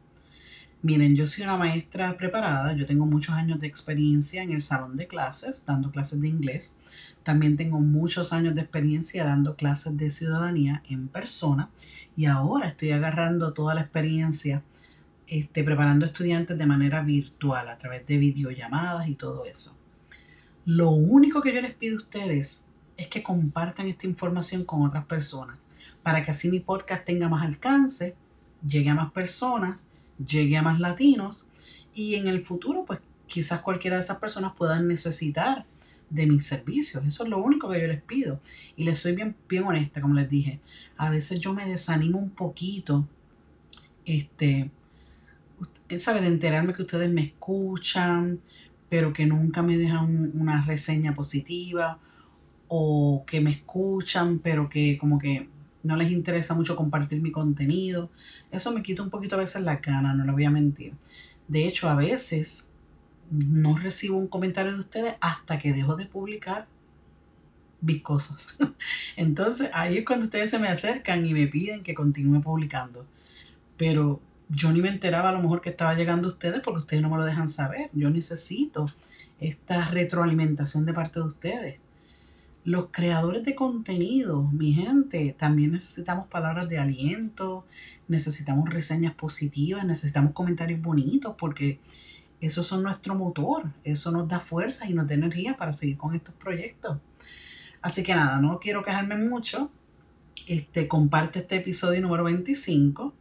Miren, 0.82 1.14
yo 1.14 1.28
soy 1.28 1.44
una 1.44 1.58
maestra 1.58 2.16
preparada, 2.16 2.72
yo 2.72 2.86
tengo 2.86 3.06
muchos 3.06 3.36
años 3.36 3.60
de 3.60 3.68
experiencia 3.68 4.44
en 4.44 4.54
el 4.54 4.62
salón 4.62 4.96
de 4.96 5.08
clases, 5.08 5.66
dando 5.66 5.92
clases 5.92 6.22
de 6.22 6.30
inglés. 6.30 6.78
También 7.22 7.58
tengo 7.58 7.82
muchos 7.82 8.32
años 8.32 8.56
de 8.56 8.62
experiencia 8.62 9.26
dando 9.26 9.58
clases 9.58 9.98
de 9.98 10.10
ciudadanía 10.10 10.82
en 10.88 11.10
persona 11.10 11.70
y 12.16 12.28
ahora 12.28 12.70
estoy 12.70 12.92
agarrando 12.92 13.54
toda 13.54 13.76
la 13.76 13.82
experiencia 13.82 14.64
este, 15.28 15.66
preparando 15.66 16.06
estudiantes 16.06 16.58
de 16.58 16.66
manera 16.66 17.02
virtual 17.02 17.68
a 17.68 17.78
través 17.78 18.08
de 18.08 18.18
videollamadas 18.18 19.10
y 19.10 19.16
todo 19.16 19.46
eso. 19.46 19.78
Lo 20.64 20.92
único 20.92 21.42
que 21.42 21.54
yo 21.54 21.60
les 21.60 21.76
pido 21.76 21.98
a 21.98 22.04
ustedes 22.04 22.66
es 22.96 23.08
que 23.08 23.22
compartan 23.22 23.90
esta 23.90 24.08
información 24.08 24.64
con 24.64 24.84
otras 24.84 25.04
personas 25.06 25.58
para 26.04 26.24
que 26.24 26.32
así 26.32 26.50
mi 26.50 26.62
podcast 26.62 27.04
tenga 27.04 27.28
más 27.28 27.46
alcance, 27.46 28.16
llegue 28.66 28.90
a 28.90 28.96
más 28.96 29.12
personas, 29.12 29.89
llegue 30.26 30.58
a 30.58 30.62
más 30.62 30.80
latinos 30.80 31.48
y 31.94 32.16
en 32.16 32.28
el 32.28 32.44
futuro 32.44 32.86
pues 32.86 33.00
quizás 33.28 33.62
cualquiera 33.62 33.98
de 33.98 34.04
esas 34.04 34.18
personas 34.18 34.54
puedan 34.58 34.88
necesitar 34.88 35.66
de 36.10 36.26
mis 36.26 36.46
servicios. 36.46 37.06
Eso 37.06 37.24
es 37.24 37.30
lo 37.30 37.38
único 37.38 37.70
que 37.70 37.82
yo 37.82 37.88
les 37.88 38.02
pido. 38.02 38.42
Y 38.76 38.84
les 38.84 39.00
soy 39.00 39.16
bien, 39.16 39.36
bien 39.48 39.64
honesta, 39.64 40.02
como 40.02 40.16
les 40.16 40.30
dije. 40.30 40.60
A 40.98 41.10
veces 41.10 41.40
yo 41.40 41.54
me 41.54 41.66
desanimo 41.66 42.18
un 42.18 42.32
poquito, 42.32 43.08
este, 44.06 44.72
¿sabe? 46.00 46.22
De 46.22 46.28
enterarme 46.28 46.74
que 46.74 46.82
ustedes 46.82 47.12
me 47.12 47.22
escuchan, 47.22 48.42
pero 48.90 49.14
que 49.14 49.26
nunca 49.26 49.62
me 49.62 49.78
dejan 49.78 50.32
una 50.34 50.66
reseña 50.66 51.14
positiva 51.14 52.00
o 52.68 53.24
que 53.28 53.42
me 53.42 53.52
escuchan, 53.52 54.40
pero 54.40 54.70
que 54.70 54.98
como 54.98 55.20
que 55.20 55.48
no 55.84 55.96
les 55.96 56.12
interesa 56.12 56.54
mucho 56.54 56.76
compartir 56.76 57.22
mi 57.22 57.32
contenido. 57.32 58.10
Eso 58.52 58.72
me 58.72 58.84
quita 58.84 59.04
un 59.04 59.10
poquito 59.10 59.36
a 59.36 59.40
veces 59.40 59.62
la 59.62 59.78
gana, 59.78 60.14
no 60.14 60.26
le 60.26 60.32
voy 60.32 60.46
a 60.46 60.52
mentir. 60.52 60.94
De 61.48 61.68
hecho, 61.68 61.90
a 61.90 61.96
veces 61.96 62.74
no 63.32 63.78
recibo 63.78 64.18
un 64.18 64.28
comentario 64.28 64.74
de 64.74 64.80
ustedes 64.80 65.16
hasta 65.22 65.60
que 65.60 65.74
dejo 65.74 65.96
de 65.96 66.06
publicar 66.06 66.68
mis 67.82 68.02
cosas. 68.02 68.58
Entonces 69.16 69.70
ahí 69.74 69.98
es 70.00 70.06
cuando 70.06 70.26
ustedes 70.26 70.52
se 70.52 70.60
me 70.60 70.68
acercan 70.68 71.26
y 71.26 71.34
me 71.34 71.48
piden 71.48 71.84
que 71.84 71.94
continúe 71.94 72.42
publicando. 72.42 73.06
Pero 73.78 74.22
yo 74.50 74.72
ni 74.72 74.82
me 74.82 74.90
enteraba 74.90 75.30
a 75.30 75.32
lo 75.32 75.42
mejor 75.42 75.62
que 75.62 75.70
estaba 75.70 75.94
llegando 75.94 76.28
a 76.28 76.32
ustedes 76.32 76.60
porque 76.62 76.82
ustedes 76.82 77.04
no 77.04 77.10
me 77.10 77.18
lo 77.18 77.26
dejan 77.26 77.48
saber. 77.48 77.90
Yo 77.94 78.10
necesito 78.10 78.88
esta 79.40 79.86
retroalimentación 79.86 80.86
de 80.86 80.94
parte 80.94 81.20
de 81.20 81.26
ustedes. 81.26 81.80
Los 82.66 82.88
creadores 82.92 83.44
de 83.44 83.56
contenido, 83.56 84.44
mi 84.44 84.74
gente, 84.74 85.36
también 85.38 85.72
necesitamos 85.72 86.28
palabras 86.28 86.68
de 86.68 86.78
aliento, 86.78 87.66
necesitamos 88.08 88.70
reseñas 88.70 89.14
positivas, 89.14 89.86
necesitamos 89.86 90.34
comentarios 90.34 90.82
bonitos 90.82 91.36
porque 91.38 91.80
eso 92.42 92.64
son 92.64 92.84
nuestro 92.84 93.16
motor, 93.16 93.72
eso 93.84 94.12
nos 94.12 94.28
da 94.28 94.40
fuerza 94.40 94.88
y 94.90 94.94
nos 94.94 95.08
da 95.08 95.14
energía 95.14 95.58
para 95.58 95.74
seguir 95.74 95.98
con 95.98 96.16
estos 96.16 96.36
proyectos. 96.36 96.98
Así 97.82 98.04
que 98.04 98.14
nada, 98.14 98.40
no 98.40 98.60
quiero 98.60 98.84
quejarme 98.84 99.16
mucho. 99.16 99.72
Este, 100.48 100.88
comparte 100.88 101.40
este 101.40 101.58
episodio 101.58 102.02
número 102.02 102.24
25 102.24 103.14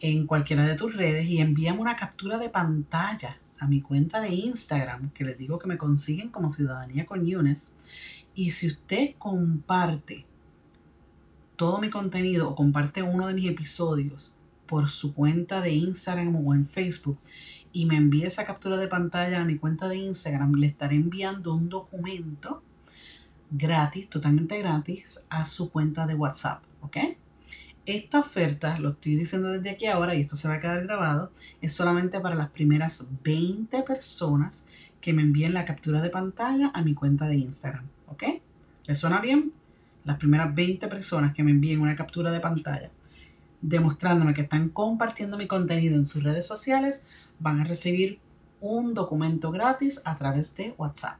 en 0.00 0.26
cualquiera 0.26 0.66
de 0.66 0.74
tus 0.74 0.94
redes 0.94 1.26
y 1.26 1.40
envíame 1.40 1.80
una 1.80 1.96
captura 1.96 2.38
de 2.38 2.48
pantalla 2.48 3.38
a 3.58 3.66
mi 3.66 3.80
cuenta 3.80 4.20
de 4.20 4.28
Instagram, 4.28 5.10
que 5.10 5.24
les 5.24 5.38
digo 5.38 5.58
que 5.58 5.66
me 5.66 5.78
consiguen 5.78 6.28
como 6.28 6.50
Ciudadanía 6.50 7.06
con 7.06 7.24
Yunes. 7.24 7.74
Y 8.34 8.50
si 8.50 8.66
usted 8.66 9.14
comparte 9.18 10.26
todo 11.56 11.80
mi 11.80 11.90
contenido 11.90 12.50
o 12.50 12.54
comparte 12.54 13.02
uno 13.02 13.26
de 13.26 13.34
mis 13.34 13.48
episodios 13.48 14.34
por 14.66 14.90
su 14.90 15.14
cuenta 15.14 15.60
de 15.60 15.70
Instagram 15.70 16.34
o 16.44 16.54
en 16.54 16.66
Facebook 16.66 17.18
y 17.72 17.86
me 17.86 17.96
envíe 17.96 18.24
esa 18.24 18.44
captura 18.44 18.76
de 18.76 18.88
pantalla 18.88 19.40
a 19.40 19.44
mi 19.44 19.58
cuenta 19.58 19.88
de 19.88 19.96
Instagram, 19.96 20.54
le 20.54 20.66
estaré 20.66 20.96
enviando 20.96 21.54
un 21.54 21.68
documento 21.68 22.62
gratis, 23.50 24.08
totalmente 24.08 24.58
gratis, 24.58 25.24
a 25.28 25.44
su 25.44 25.70
cuenta 25.70 26.06
de 26.06 26.14
WhatsApp, 26.14 26.62
¿ok? 26.82 26.96
Esta 27.86 28.20
oferta, 28.20 28.78
lo 28.78 28.90
estoy 28.90 29.16
diciendo 29.16 29.48
desde 29.48 29.70
aquí 29.70 29.86
ahora 29.86 30.14
y 30.14 30.22
esto 30.22 30.36
se 30.36 30.48
va 30.48 30.54
a 30.54 30.60
quedar 30.60 30.84
grabado, 30.84 31.30
es 31.60 31.74
solamente 31.74 32.18
para 32.18 32.34
las 32.34 32.50
primeras 32.50 33.06
20 33.22 33.82
personas 33.82 34.66
que 35.00 35.12
me 35.12 35.22
envíen 35.22 35.52
la 35.52 35.66
captura 35.66 36.00
de 36.00 36.08
pantalla 36.08 36.70
a 36.72 36.82
mi 36.82 36.94
cuenta 36.94 37.26
de 37.26 37.36
Instagram, 37.36 37.84
¿ok? 38.14 38.24
¿Les 38.86 38.98
suena 38.98 39.20
bien? 39.20 39.52
Las 40.04 40.18
primeras 40.18 40.54
20 40.54 40.88
personas 40.88 41.34
que 41.34 41.42
me 41.42 41.50
envíen 41.50 41.80
una 41.80 41.96
captura 41.96 42.32
de 42.32 42.40
pantalla 42.40 42.90
demostrándome 43.64 44.34
que 44.34 44.42
están 44.42 44.68
compartiendo 44.68 45.38
mi 45.38 45.46
contenido 45.46 45.96
en 45.96 46.04
sus 46.04 46.22
redes 46.22 46.46
sociales, 46.46 47.06
van 47.38 47.60
a 47.60 47.64
recibir 47.64 48.18
un 48.60 48.92
documento 48.92 49.50
gratis 49.50 50.02
a 50.04 50.18
través 50.18 50.54
de 50.56 50.74
WhatsApp. 50.76 51.16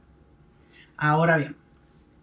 Ahora 0.99 1.39
bien, 1.39 1.57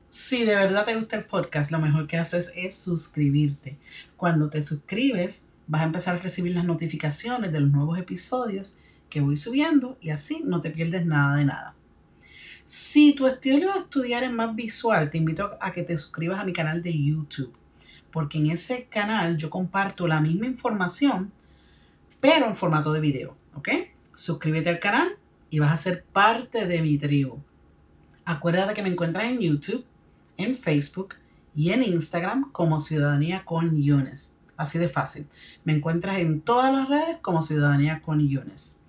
si 0.10 0.46
de 0.46 0.54
verdad 0.54 0.86
te 0.86 0.96
gusta 0.96 1.18
el 1.18 1.26
podcast, 1.26 1.72
lo 1.72 1.80
mejor 1.80 2.08
que 2.08 2.18
haces 2.18 2.54
es 2.56 2.76
suscribirte. 2.76 3.80
Cuando 4.16 4.52
te 4.52 4.62
suscribes, 4.62 5.50
vas 5.66 5.82
a 5.82 5.86
empezar 5.86 6.18
a 6.18 6.20
recibir 6.20 6.54
las 6.54 6.66
notificaciones 6.66 7.52
de 7.52 7.60
los 7.60 7.72
nuevos 7.72 7.98
episodios 7.98 8.78
que 9.10 9.22
voy 9.22 9.38
subiendo 9.38 9.98
y 10.02 10.12
así 10.12 10.44
no 10.46 10.62
te 10.62 10.70
pierdes 10.70 11.04
nada 11.04 11.38
de 11.38 11.46
nada. 11.46 11.74
Si 12.74 13.14
tu 13.16 13.28
estilo 13.28 13.74
de 13.74 13.80
estudiar 13.80 14.24
es 14.24 14.32
más 14.32 14.56
visual, 14.56 15.10
te 15.10 15.18
invito 15.18 15.58
a 15.60 15.74
que 15.74 15.84
te 15.84 15.98
suscribas 15.98 16.40
a 16.40 16.46
mi 16.46 16.54
canal 16.54 16.82
de 16.82 16.98
YouTube 16.98 17.54
porque 18.14 18.38
en 18.38 18.48
ese 18.48 18.86
canal 18.86 19.36
yo 19.36 19.50
comparto 19.50 20.08
la 20.08 20.22
misma 20.22 20.46
información, 20.46 21.34
pero 22.22 22.46
en 22.46 22.56
formato 22.56 22.94
de 22.94 23.02
video, 23.02 23.36
¿ok? 23.56 23.68
Suscríbete 24.14 24.70
al 24.70 24.80
canal 24.80 25.18
y 25.50 25.60
vas 25.60 25.74
a 25.74 25.78
ser 25.78 26.06
parte 26.06 26.66
de 26.66 26.82
mi 26.82 26.98
tribu. 26.98 27.40
Acuérdate 28.24 28.74
que 28.74 28.84
me 28.84 28.90
encuentras 28.90 29.30
en 29.30 29.40
YouTube, 29.40 29.86
en 30.38 30.56
Facebook 30.56 31.16
y 31.54 31.72
en 31.72 31.84
Instagram 31.84 32.54
como 32.54 32.80
Ciudadanía 32.80 33.44
con 33.44 33.82
Yunes. 33.82 34.38
Así 34.56 34.80
de 34.80 34.88
fácil. 34.88 35.28
Me 35.66 35.76
encuentras 35.76 36.20
en 36.20 36.40
todas 36.40 36.74
las 36.74 36.88
redes 36.88 37.18
como 37.22 37.42
Ciudadanía 37.42 38.02
con 38.02 38.26
Yunes. 38.26 38.81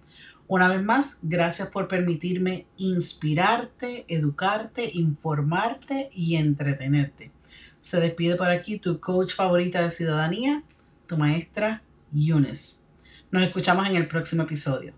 Una 0.54 0.68
vez 0.68 0.82
más, 0.82 1.18
gracias 1.22 1.70
por 1.70 1.88
permitirme 1.88 2.66
inspirarte, 2.76 4.04
educarte, 4.06 4.90
informarte 4.92 6.10
y 6.12 6.36
entretenerte. 6.36 7.32
Se 7.80 7.98
despide 7.98 8.36
por 8.36 8.48
aquí 8.48 8.78
tu 8.78 9.00
coach 9.00 9.32
favorita 9.32 9.80
de 9.80 9.90
ciudadanía, 9.90 10.62
tu 11.06 11.16
maestra 11.16 11.82
Yunes. 12.12 12.84
Nos 13.30 13.44
escuchamos 13.44 13.86
en 13.86 13.96
el 13.96 14.06
próximo 14.06 14.42
episodio. 14.42 14.92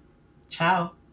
Chao. 0.49 1.04